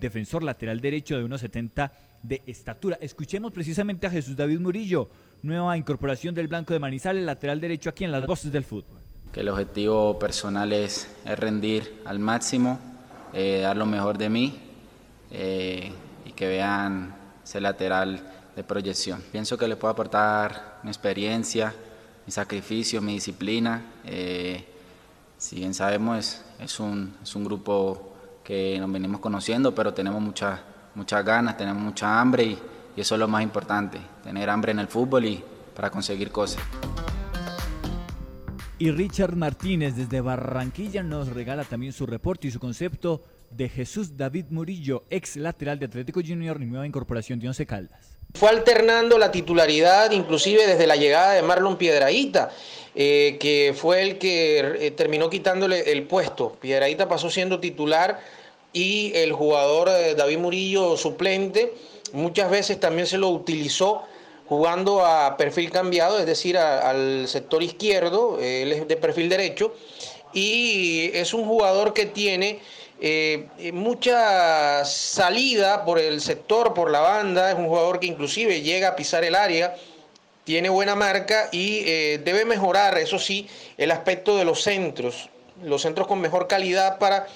[0.00, 1.92] defensor lateral derecho de 1,70
[2.24, 2.98] de estatura.
[3.00, 5.08] Escuchemos precisamente a Jesús David Murillo,
[5.44, 9.09] nueva incorporación del Blanco de Manizales, lateral derecho aquí en las voces del fútbol.
[9.32, 12.78] Que el objetivo personal es, es rendir al máximo,
[13.32, 14.60] eh, dar lo mejor de mí
[15.30, 15.92] eh,
[16.24, 17.14] y que vean
[17.44, 18.22] ese lateral
[18.56, 19.22] de proyección.
[19.30, 21.72] Pienso que le puedo aportar mi experiencia,
[22.26, 23.82] mi sacrificio, mi disciplina.
[24.04, 24.64] Eh,
[25.38, 30.20] si bien sabemos, es, es, un, es un grupo que nos venimos conociendo, pero tenemos
[30.20, 30.60] muchas
[30.94, 32.58] muchas ganas, tenemos mucha hambre y,
[32.96, 36.62] y, eso es lo más importante, tener hambre en el fútbol y para conseguir cosas.
[38.80, 44.16] Y Richard Martínez desde Barranquilla nos regala también su reporte y su concepto de Jesús
[44.16, 48.16] David Murillo, ex lateral de Atlético Junior y nueva incorporación de Once Caldas.
[48.32, 52.52] Fue alternando la titularidad inclusive desde la llegada de Marlon Piedraíta,
[52.94, 56.56] eh, que fue el que eh, terminó quitándole el puesto.
[56.58, 58.18] Piedraíta pasó siendo titular
[58.72, 61.74] y el jugador eh, David Murillo suplente
[62.14, 64.04] muchas veces también se lo utilizó
[64.50, 69.76] jugando a perfil cambiado, es decir, al sector izquierdo, él es de perfil derecho,
[70.32, 72.58] y es un jugador que tiene
[73.00, 78.88] eh, mucha salida por el sector, por la banda, es un jugador que inclusive llega
[78.88, 79.76] a pisar el área,
[80.42, 83.48] tiene buena marca y eh, debe mejorar, eso sí,
[83.78, 85.28] el aspecto de los centros,
[85.62, 87.28] los centros con mejor calidad para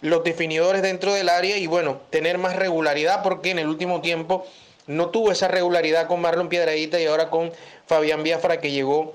[0.00, 4.44] los definidores dentro del área y bueno, tener más regularidad porque en el último tiempo
[4.86, 7.52] no tuvo esa regularidad con Marlon Piedradita y ahora con
[7.86, 9.14] Fabián Biafra que llegó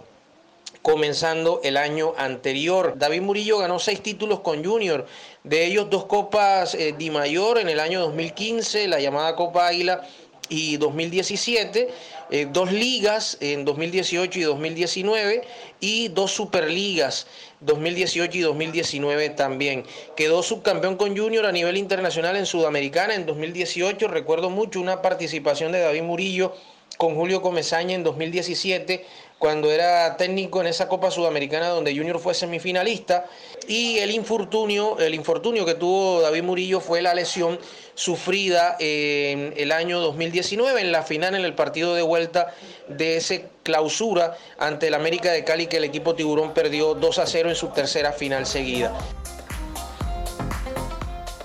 [0.81, 2.95] comenzando el año anterior.
[2.97, 5.05] David Murillo ganó seis títulos con Junior,
[5.43, 10.01] de ellos dos copas eh, Di Mayor en el año 2015, la llamada Copa Águila
[10.49, 11.89] y 2017,
[12.31, 15.43] eh, dos ligas en 2018 y 2019
[15.81, 17.27] y dos superligas
[17.59, 19.85] 2018 y 2019 también.
[20.15, 24.07] Quedó subcampeón con Junior a nivel internacional en Sudamericana en 2018.
[24.07, 26.55] Recuerdo mucho una participación de David Murillo
[26.97, 29.05] con Julio Comesaña en 2017
[29.39, 33.25] cuando era técnico en esa Copa Sudamericana donde Junior fue semifinalista
[33.67, 37.59] y el infortunio, el infortunio que tuvo David Murillo fue la lesión
[37.93, 42.53] sufrida en el año 2019 en la final en el partido de vuelta
[42.87, 47.25] de ese clausura ante el América de Cali que el equipo Tiburón perdió 2 a
[47.25, 48.93] 0 en su tercera final seguida.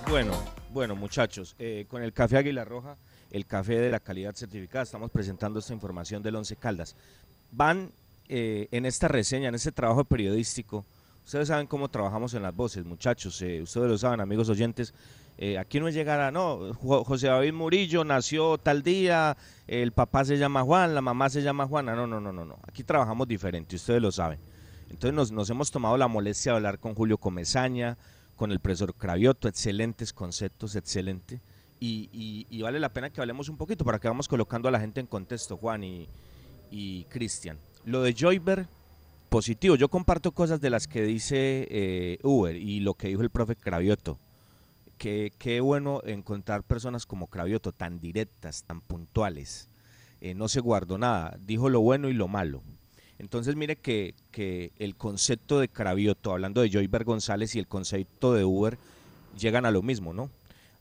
[0.09, 0.33] Bueno,
[0.71, 2.97] bueno muchachos, eh, con el café Águila Roja,
[3.31, 6.97] el café de la calidad certificada, estamos presentando esta información del Once Caldas
[7.51, 7.93] van
[8.29, 10.85] eh, en esta reseña, en este trabajo periodístico.
[11.25, 13.41] Ustedes saben cómo trabajamos en las voces, muchachos.
[13.43, 14.95] Eh, ustedes lo saben, amigos oyentes.
[15.39, 20.25] Eh, aquí no es llegar a, no, José David Murillo nació tal día, el papá
[20.25, 21.95] se llama Juan, la mamá se llama Juana.
[21.95, 22.59] No, no, no, no, no.
[22.67, 24.39] Aquí trabajamos diferente, ustedes lo saben.
[24.91, 27.99] Entonces nos, hemos tomado la molestia de hablar con Julio Comezaña,
[28.35, 31.41] con el profesor Cravioto, excelentes conceptos, excelente.
[31.79, 35.01] Y, vale la pena que hablemos un poquito para que vamos colocando a la gente
[35.01, 36.09] en contexto, Juan y,
[36.71, 37.59] y Cristian.
[37.85, 38.67] Lo de Joyber,
[39.29, 39.77] positivo.
[39.77, 43.57] Yo comparto cosas de las que dice eh, Uber y lo que dijo el profe
[43.57, 44.19] Cravioto.
[44.99, 49.69] Qué bueno encontrar personas como Cravioto, tan directas, tan puntuales.
[50.21, 52.63] Eh, no se guardó nada, dijo lo bueno y lo malo.
[53.19, 58.35] Entonces mire que, que el concepto de Cravioto, hablando de Joyber González y el concepto
[58.35, 58.79] de Uber,
[59.39, 60.31] llegan a lo mismo, ¿no?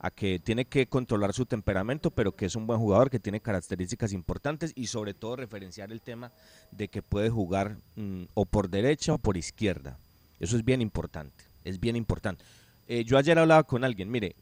[0.06, 3.42] a que tiene que controlar su temperamento, pero que es un buen jugador, que tiene
[3.42, 6.32] características importantes y sobre todo referenciar el tema
[6.72, 9.98] de que puede jugar mm, o por derecha o por izquierda.
[10.40, 12.44] Eso es bien importante, es bien importante.
[12.88, 14.36] Eh, yo ayer hablaba con alguien, mire,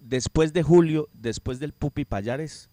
[0.00, 2.70] después de Julio, después del Pupi Payares,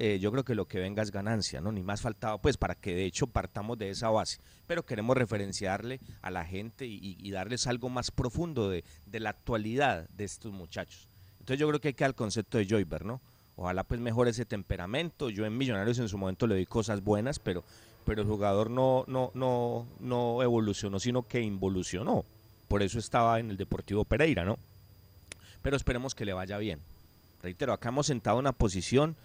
[0.00, 1.72] eh, yo creo que lo que venga es ganancia, ¿no?
[1.72, 4.38] Ni más faltaba, pues, para que de hecho partamos de esa base.
[4.68, 10.24] Pero queremos referenciarle a la gente y, darles algo más profundo de, la actualidad de
[10.24, 11.08] estos muchachos.
[11.40, 13.20] Entonces yo creo que hay que al concepto de Joyber, ¿no?
[13.56, 15.30] Ojalá pues mejore ese temperamento.
[15.30, 17.64] Yo en Millonarios en su momento le di cosas buenas, pero,
[18.04, 22.24] pero el jugador no, no, no, no evolucionó, sino que involucionó.
[22.68, 24.58] Por eso estaba en el Deportivo Pereira, ¿no?
[25.62, 26.80] Pero esperemos que le vaya bien.
[27.42, 29.16] Reitero, acá hemos sentado una posición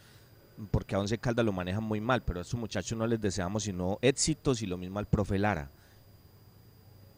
[0.72, 3.64] porque a Once Caldas lo manejan muy mal, pero a estos muchachos no les deseamos
[3.64, 5.70] sino éxitos y lo mismo al profe Lara.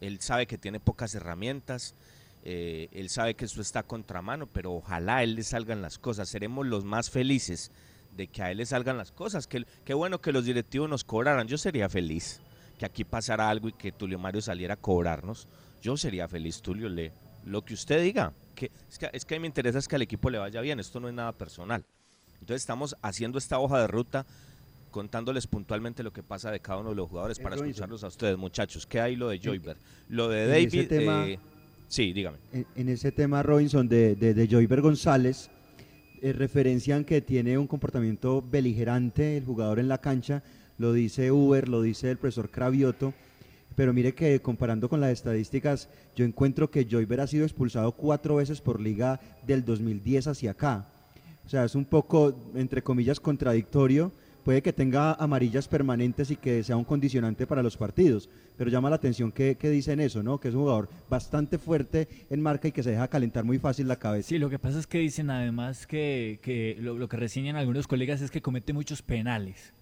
[0.02, 1.96] Él sabe que tiene pocas herramientas,
[2.44, 6.30] eh, él sabe que esto está contramano, pero ojalá a él le salgan las cosas.
[6.30, 7.72] Seremos los más felices
[8.16, 9.48] de que a él le salgan las cosas.
[9.48, 11.48] Qué que bueno que los directivos nos cobraran.
[11.48, 12.40] Yo sería feliz
[12.78, 15.48] que aquí pasara algo y que Tulio Mario saliera a cobrarnos.
[15.86, 17.12] Yo sería feliz, Tulio, le,
[17.46, 18.34] lo que usted diga.
[18.56, 20.60] Que, es, que, es que a mí me interesa es que al equipo le vaya
[20.60, 20.80] bien.
[20.80, 21.86] Esto no es nada personal.
[22.40, 24.26] Entonces estamos haciendo esta hoja de ruta
[24.90, 28.36] contándoles puntualmente lo que pasa de cada uno de los jugadores para escucharlos a ustedes,
[28.36, 28.88] muchachos.
[28.88, 29.78] ¿Qué hay lo de Joyber?
[30.10, 30.92] Lo de David...
[30.92, 31.40] Eh,
[31.88, 32.40] sí, dígame.
[32.52, 35.52] En, ese tema, Robinson, de, de, Joyber González,
[36.24, 40.42] eh, referencian que tiene un comportamiento beligerante el jugador en la cancha,
[40.80, 43.14] lo dice Uber, lo dice el profesor Cravioto,
[43.76, 48.38] pero mire que comparando con las estadísticas, yo encuentro que Joyber ha sido expulsado cuatro
[48.38, 50.88] veces por liga del 2010 hacia acá.
[51.46, 54.12] O sea, es un poco, entre comillas, contradictorio.
[54.44, 58.92] Puede que tenga amarillas permanentes y que sea un condicionante para los partidos, pero llama
[58.92, 60.40] la atención que, dicen eso, ¿no?
[60.40, 63.88] Que es un jugador bastante fuerte en marca y que se deja calentar muy fácil
[63.88, 64.30] la cabeza.
[64.30, 68.22] Sí, lo que pasa es que dicen además que, lo, lo que reseñan algunos colegas
[68.22, 69.74] es que comete muchos penales.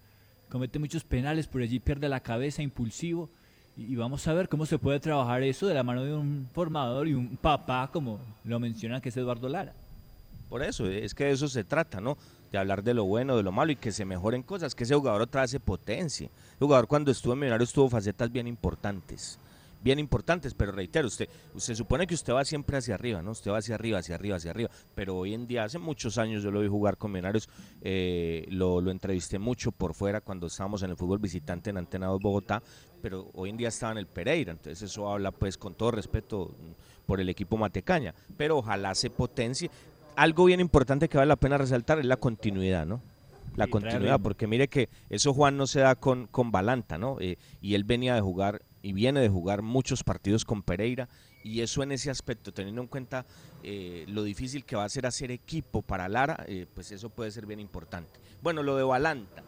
[0.48, 3.28] Comete muchos penales, por allí pierde la cabeza, impulsivo.
[3.76, 7.08] Y vamos a ver cómo se puede trabajar eso de la mano de un formador
[7.08, 9.74] y un papá, como lo menciona que es Eduardo Lara.
[10.48, 12.16] Por eso, es que de eso se trata, ¿no?
[12.52, 14.94] De hablar de lo bueno, de lo malo y que se mejoren cosas, que ese
[14.94, 16.24] jugador otra vez se.
[16.24, 19.40] El jugador cuando estuvo en Millonarios tuvo facetas bien importantes,
[19.82, 23.32] bien importantes, pero reitero, usted, se supone que usted va siempre hacia arriba, ¿no?
[23.32, 26.44] Usted va hacia arriba, hacia arriba, hacia arriba, pero hoy en día, hace muchos años
[26.44, 27.48] yo lo vi jugar con Millonarios,
[27.82, 32.06] eh, lo, lo entrevisté mucho por fuera cuando estábamos en el fútbol visitante en Antena
[32.06, 32.62] 2 Bogotá,
[33.04, 36.54] pero hoy en día estaba en el Pereira, entonces eso habla pues con todo respeto
[37.04, 39.70] por el equipo Matecaña, pero ojalá se potencie
[40.16, 43.02] algo bien importante que vale la pena resaltar es la continuidad, ¿no?
[43.56, 47.18] La continuidad, porque mire que eso Juan no se da con, con Balanta, ¿no?
[47.20, 51.06] Eh, y él venía de jugar y viene de jugar muchos partidos con Pereira
[51.42, 53.26] y eso en ese aspecto, teniendo en cuenta
[53.62, 57.30] eh, lo difícil que va a ser hacer equipo para Lara, eh, pues eso puede
[57.30, 58.18] ser bien importante.
[58.42, 59.42] Bueno, lo de Balanta,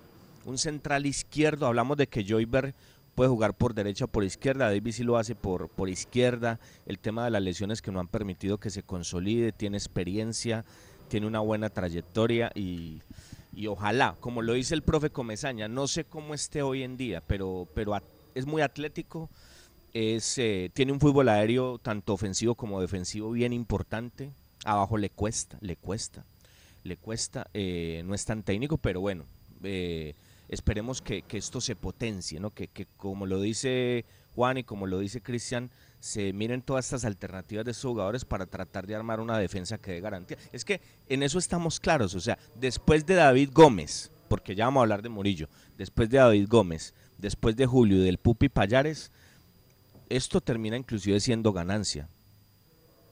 [0.44, 2.74] un central izquierdo, hablamos de que Joyber
[3.16, 6.98] puede jugar por derecha o por izquierda, David sí lo hace por, por izquierda, el
[6.98, 10.64] tema de las lesiones que no han permitido que se consolide, tiene experiencia,
[11.08, 13.00] tiene una buena trayectoria y,
[13.66, 17.66] ojalá, como lo dice el profe Comezaña, no sé cómo esté hoy en día, pero,
[17.74, 17.98] pero
[18.34, 19.30] es muy atlético,
[19.94, 24.30] es, eh, tiene un fútbol aéreo tanto ofensivo como defensivo bien importante,
[24.66, 26.26] abajo le cuesta, le cuesta,
[26.84, 29.24] le cuesta, eh, no es tan técnico, pero bueno,
[29.62, 30.14] eh,
[30.48, 32.50] esperemos que, esto se potencie, ¿no?
[32.50, 37.64] Que, como lo dice Juan y como lo dice Cristian, se miren todas estas alternativas
[37.64, 40.36] de estos jugadores para tratar de armar una defensa que dé garantía.
[40.52, 44.80] Es que en eso estamos claros, o sea, después de David Gómez, porque ya vamos
[44.80, 49.10] a hablar de Murillo, después de David Gómez, después de Julio y del Pupi Payares,
[50.08, 52.08] esto termina inclusive siendo ganancia.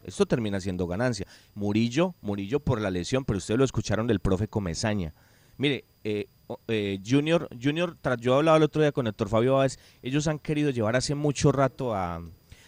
[0.04, 1.26] Esto termina siendo ganancia.
[1.54, 5.14] Murillo, Murillo por la lesión, pero ustedes lo escucharon del profe Comezaña.
[5.56, 6.26] Mire, eh,
[6.68, 10.70] eh, Junior, Junior, yo hablaba el otro día con Héctor Fabio Báez, ellos han querido
[10.70, 12.22] llevar hace mucho rato a,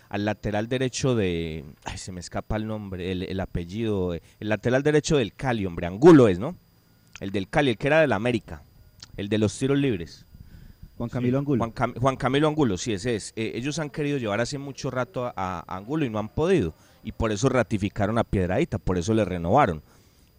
[0.08, 5.16] al lateral derecho de, ay, se me escapa el nombre, el, apellido, el lateral derecho
[5.16, 6.56] del Cali, hombre, Angulo es, ¿no?
[7.20, 8.62] El del Cali, el que era del América,
[9.16, 10.26] el de los tiros libres.
[10.96, 11.72] Juan Camilo Angulo.
[12.00, 13.34] Juan, Camilo Angulo, sí, ese es.
[13.36, 16.72] Eh, ellos han querido llevar hace mucho rato a, a, Angulo y no han podido.
[17.04, 19.82] Y por eso ratificaron a Piedradita, por eso le renovaron.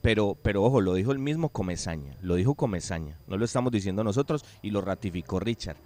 [0.02, 4.04] Pero, pero ojo, lo dijo el mismo Comezaña, lo dijo Comezaña, no lo estamos diciendo
[4.04, 5.78] nosotros y lo ratificó Richard.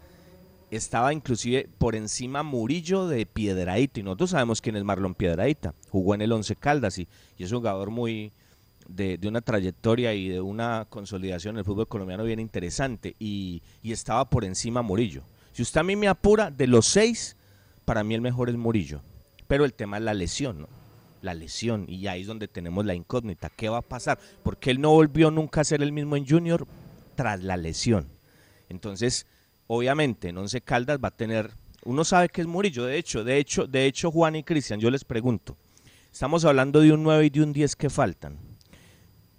[0.70, 6.16] Estaba inclusive por encima Murillo de Piedraíta y nosotros sabemos quién es Marlon Piedraíta, jugó
[6.16, 7.08] en el Once Caldas y,
[7.38, 8.32] es un jugador muy
[8.88, 13.92] de, una trayectoria y de una consolidación en el fútbol colombiano bien interesante y, y
[13.92, 15.24] estaba por encima Murillo.
[15.52, 17.36] Si usted a mí me apura, de los seis,
[17.86, 19.02] para mí el mejor es Murillo,
[19.48, 20.81] pero el tema es la lesión, ¿no?
[21.22, 23.50] La lesión y ahí es donde tenemos la incógnita.
[23.50, 24.20] ¿Qué va a pasar?
[24.44, 26.68] Porque él no volvió nunca a ser el mismo en Junior
[27.16, 28.08] tras la lesión.
[28.70, 29.26] Entonces,
[29.68, 31.52] obviamente, en Once Caldas va a tener,
[31.84, 34.90] uno sabe que es Murillo, de hecho, de hecho, de hecho Juan y Cristian, yo
[34.90, 35.58] les pregunto,
[36.12, 38.38] estamos hablando de un 9 y de un 10 que faltan.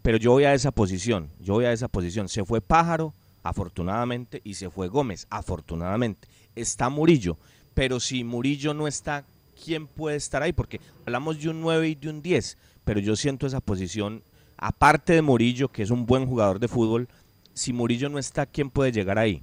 [0.03, 2.29] Pero yo voy a esa posición, yo voy a esa posición.
[2.29, 6.29] Se fue Pájaro, afortunadamente, y se fue Gómez, afortunadamente.
[6.57, 7.39] Está Murillo,
[7.73, 9.25] pero si Murillo no está,
[9.63, 10.53] ¿quién puede estar ahí?
[10.53, 14.23] Porque hablamos de un 9 y de un 10, pero yo siento esa posición,
[14.57, 17.09] aparte de Murillo, que es un buen jugador de fútbol,
[17.55, 19.43] si Murillo no está, ¿quién puede llegar ahí?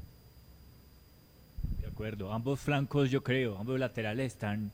[1.81, 4.71] De acuerdo, ambos flancos yo creo, ambos laterales están,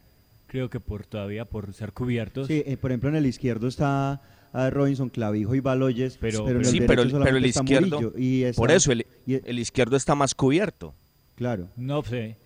[0.48, 2.48] creo que por todavía por ser cubiertos.
[2.48, 4.22] Sí, eh, por ejemplo en el izquierdo está
[4.54, 8.58] a Robinson, Clavijo y Baloyes, pero, el sí, pero, pero el izquierdo, Murillo, y está-
[8.62, 10.94] por eso el, y- el izquierdo está más cubierto.
[11.36, 11.68] Claro.
[11.76, 12.38] No sé.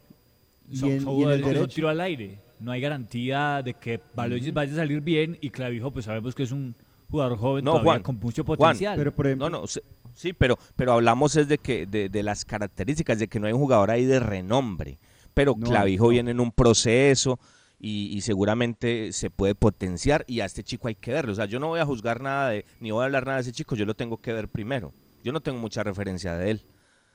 [0.72, 1.68] Y en- y en el derecho.
[1.68, 2.40] tiro al aire.
[2.60, 6.44] No hay garantía de que Baloyes vaya a salir bien y Clavijo, pues sabemos que
[6.44, 6.76] es un
[7.10, 9.14] jugador joven No, todavía Juan, con mucho Juan, potencial.
[9.38, 9.80] no, no, sí,
[10.14, 13.54] sí, pero, pero hablamos es de que de, de las características de que no hay
[13.54, 15.00] un jugador ahí de renombre.
[15.34, 16.10] Pero No, Clavijo no.
[16.10, 17.40] viene en un proceso
[17.80, 21.32] y, y seguramente se puede potenciar y a este chico hay que verlo.
[21.32, 23.42] O sea, yo no voy a juzgar nada de, ni voy a hablar nada de
[23.44, 24.92] ese chico, yo lo tengo que ver primero.
[25.24, 26.62] Yo no tengo mucha referencia de él.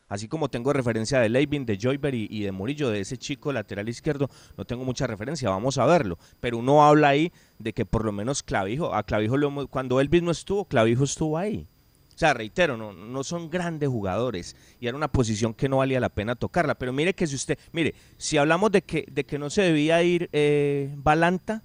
[0.08, 3.52] Así como tengo referencia de Leivin, de Joyber y, y de Murillo, de ese chico
[3.52, 6.18] lateral izquierdo, no tengo mucha referencia, vamos a verlo.
[6.40, 10.22] Pero uno habla ahí de que por lo menos Clavijo, a Clavijo lo cuando Elvis
[10.22, 11.66] no estuvo, Clavijo estuvo ahí.
[12.14, 15.98] O sea, reitero, no, no son grandes jugadores y era una posición que no valía
[15.98, 16.76] la pena tocarla.
[16.76, 20.00] Pero mire que si usted, mire, si hablamos de que, de que no se debía
[20.02, 21.64] ir eh, Balanta,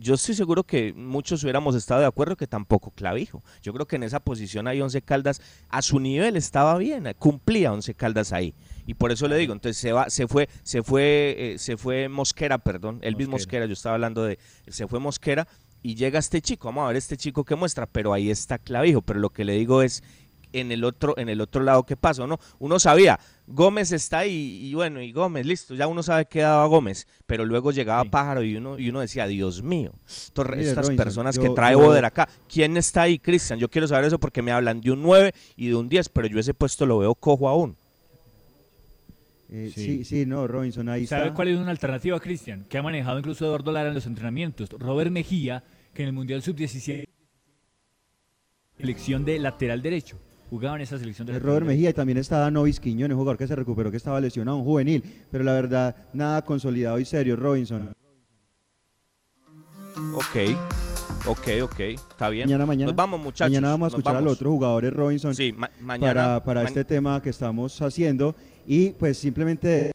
[0.00, 3.42] yo estoy seguro que muchos hubiéramos estado de acuerdo que tampoco Clavijo.
[3.62, 7.72] Yo creo que en esa posición ahí Once Caldas a su nivel estaba bien, cumplía
[7.72, 8.54] Once Caldas ahí.
[8.86, 12.08] Y por eso le digo, entonces se va, se fue, se fue, eh, se fue
[12.08, 13.38] Mosquera, perdón, Elvis Mosquera.
[13.38, 15.46] Mosquera, yo estaba hablando de, se fue Mosquera
[15.82, 19.02] y llega este chico, vamos a ver este chico que muestra, pero ahí está Clavijo,
[19.02, 20.02] pero lo que le digo es
[20.52, 22.38] en el otro, en el otro lado qué pasa, ¿no?
[22.58, 23.18] Uno sabía,
[23.50, 27.44] Gómez está ahí y bueno, y Gómez, listo, ya uno sabe qué daba Gómez, pero
[27.46, 31.72] luego llegaba Pájaro y uno, y uno decía, Dios mío, estas Robinson, personas que trae
[31.72, 33.58] yo- Boder acá, ¿quién está ahí, Cristian?
[33.58, 36.26] Yo quiero saber eso porque me hablan de un 9 y de un 10, pero
[36.28, 37.74] yo ese puesto lo veo cojo aún.
[39.50, 39.82] Eh, Sí.
[39.82, 40.04] sí.
[40.04, 41.34] sí, no, Robinson, ahí ¿Sabe está.
[41.34, 42.66] cuál es una alternativa, Cristian?
[42.68, 44.68] Que ha manejado incluso Eduardo Lara en los entrenamientos.
[44.78, 47.06] Robert Mejía, que en el Mundial Sub-17
[48.76, 50.18] selección de lateral derecho.
[50.50, 51.66] Jugaba en esa selección de Robert.
[51.66, 55.02] Mejía y también está Danovis Quiñones, jugador que se recuperó, que estaba lesionado, un juvenil,
[55.30, 57.90] pero la verdad, nada consolidado y serio, Robinson.
[60.14, 60.56] Ok,
[61.26, 62.46] ok, ok, está bien.
[62.46, 62.86] Mañana, mañana.
[62.86, 63.50] Nos vamos, muchachos.
[63.50, 64.30] Mañana vamos a escuchar a vamos.
[64.30, 68.34] los otros jugadores, Robinson, Sí, ma- mañana- para, para ma- este tema que estamos haciendo.
[68.66, 69.92] Y pues simplemente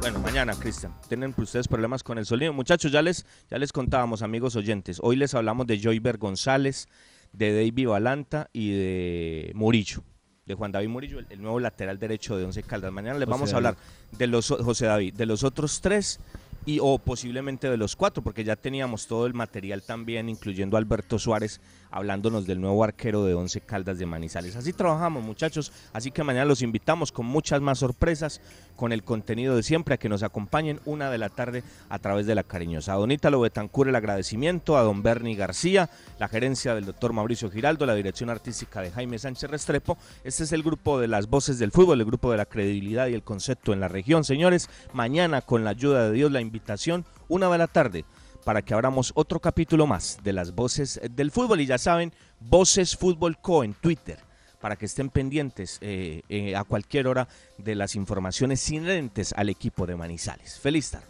[0.00, 0.92] Bueno, mañana, Cristian.
[1.08, 2.52] Tienen ustedes problemas con el sonido.
[2.52, 4.98] Muchachos, ya les, ya les contábamos, amigos oyentes.
[5.02, 6.88] Hoy les hablamos de Joyber González,
[7.36, 10.02] de David Balanta y de Murillo.
[10.46, 12.92] De Juan David Murillo, el, el nuevo lateral derecho de Once Caldas.
[12.92, 13.76] Mañana les José vamos a hablar
[14.12, 16.20] de los José David, de los otros tres
[16.66, 20.80] y o posiblemente de los cuatro, porque ya teníamos todo el material también, incluyendo a
[20.80, 21.60] Alberto Suárez,
[21.94, 24.56] hablándonos del nuevo arquero de Once Caldas de Manizales.
[24.56, 25.72] Así trabajamos, muchachos.
[25.92, 28.40] Así que mañana los invitamos con muchas más sorpresas,
[28.74, 32.26] con el contenido de siempre, a que nos acompañen una de la tarde a través
[32.26, 32.94] de la cariñosa.
[32.94, 35.88] A Don Ítalo Betancur el agradecimiento, a Don Bernie García,
[36.18, 39.96] la gerencia del doctor Mauricio Giraldo, la dirección artística de Jaime Sánchez Restrepo.
[40.24, 43.14] Este es el grupo de las voces del fútbol, el grupo de la credibilidad y
[43.14, 44.24] el concepto en la región.
[44.24, 48.04] Señores, mañana con la ayuda de Dios, la invitación, una de la tarde
[48.44, 51.60] para que abramos otro capítulo más de las voces del fútbol.
[51.60, 54.18] Y ya saben, Voces Fútbol Co en Twitter,
[54.60, 57.26] para que estén pendientes eh, eh, a cualquier hora
[57.58, 60.60] de las informaciones inherentes al equipo de Manizales.
[60.60, 61.06] Feliz tarde.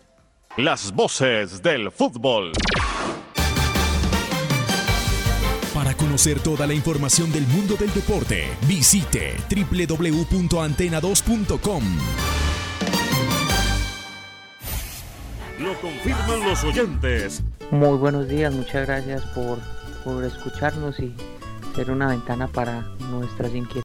[0.56, 2.52] Las voces del fútbol.
[5.74, 12.43] Para conocer toda la información del mundo del deporte, visite www.antena2.com.
[15.58, 17.42] Lo confirman los oyentes.
[17.70, 19.58] Muy buenos días, muchas gracias por,
[20.02, 21.14] por escucharnos y
[21.74, 23.72] ser una ventana para nuestras inquietudes.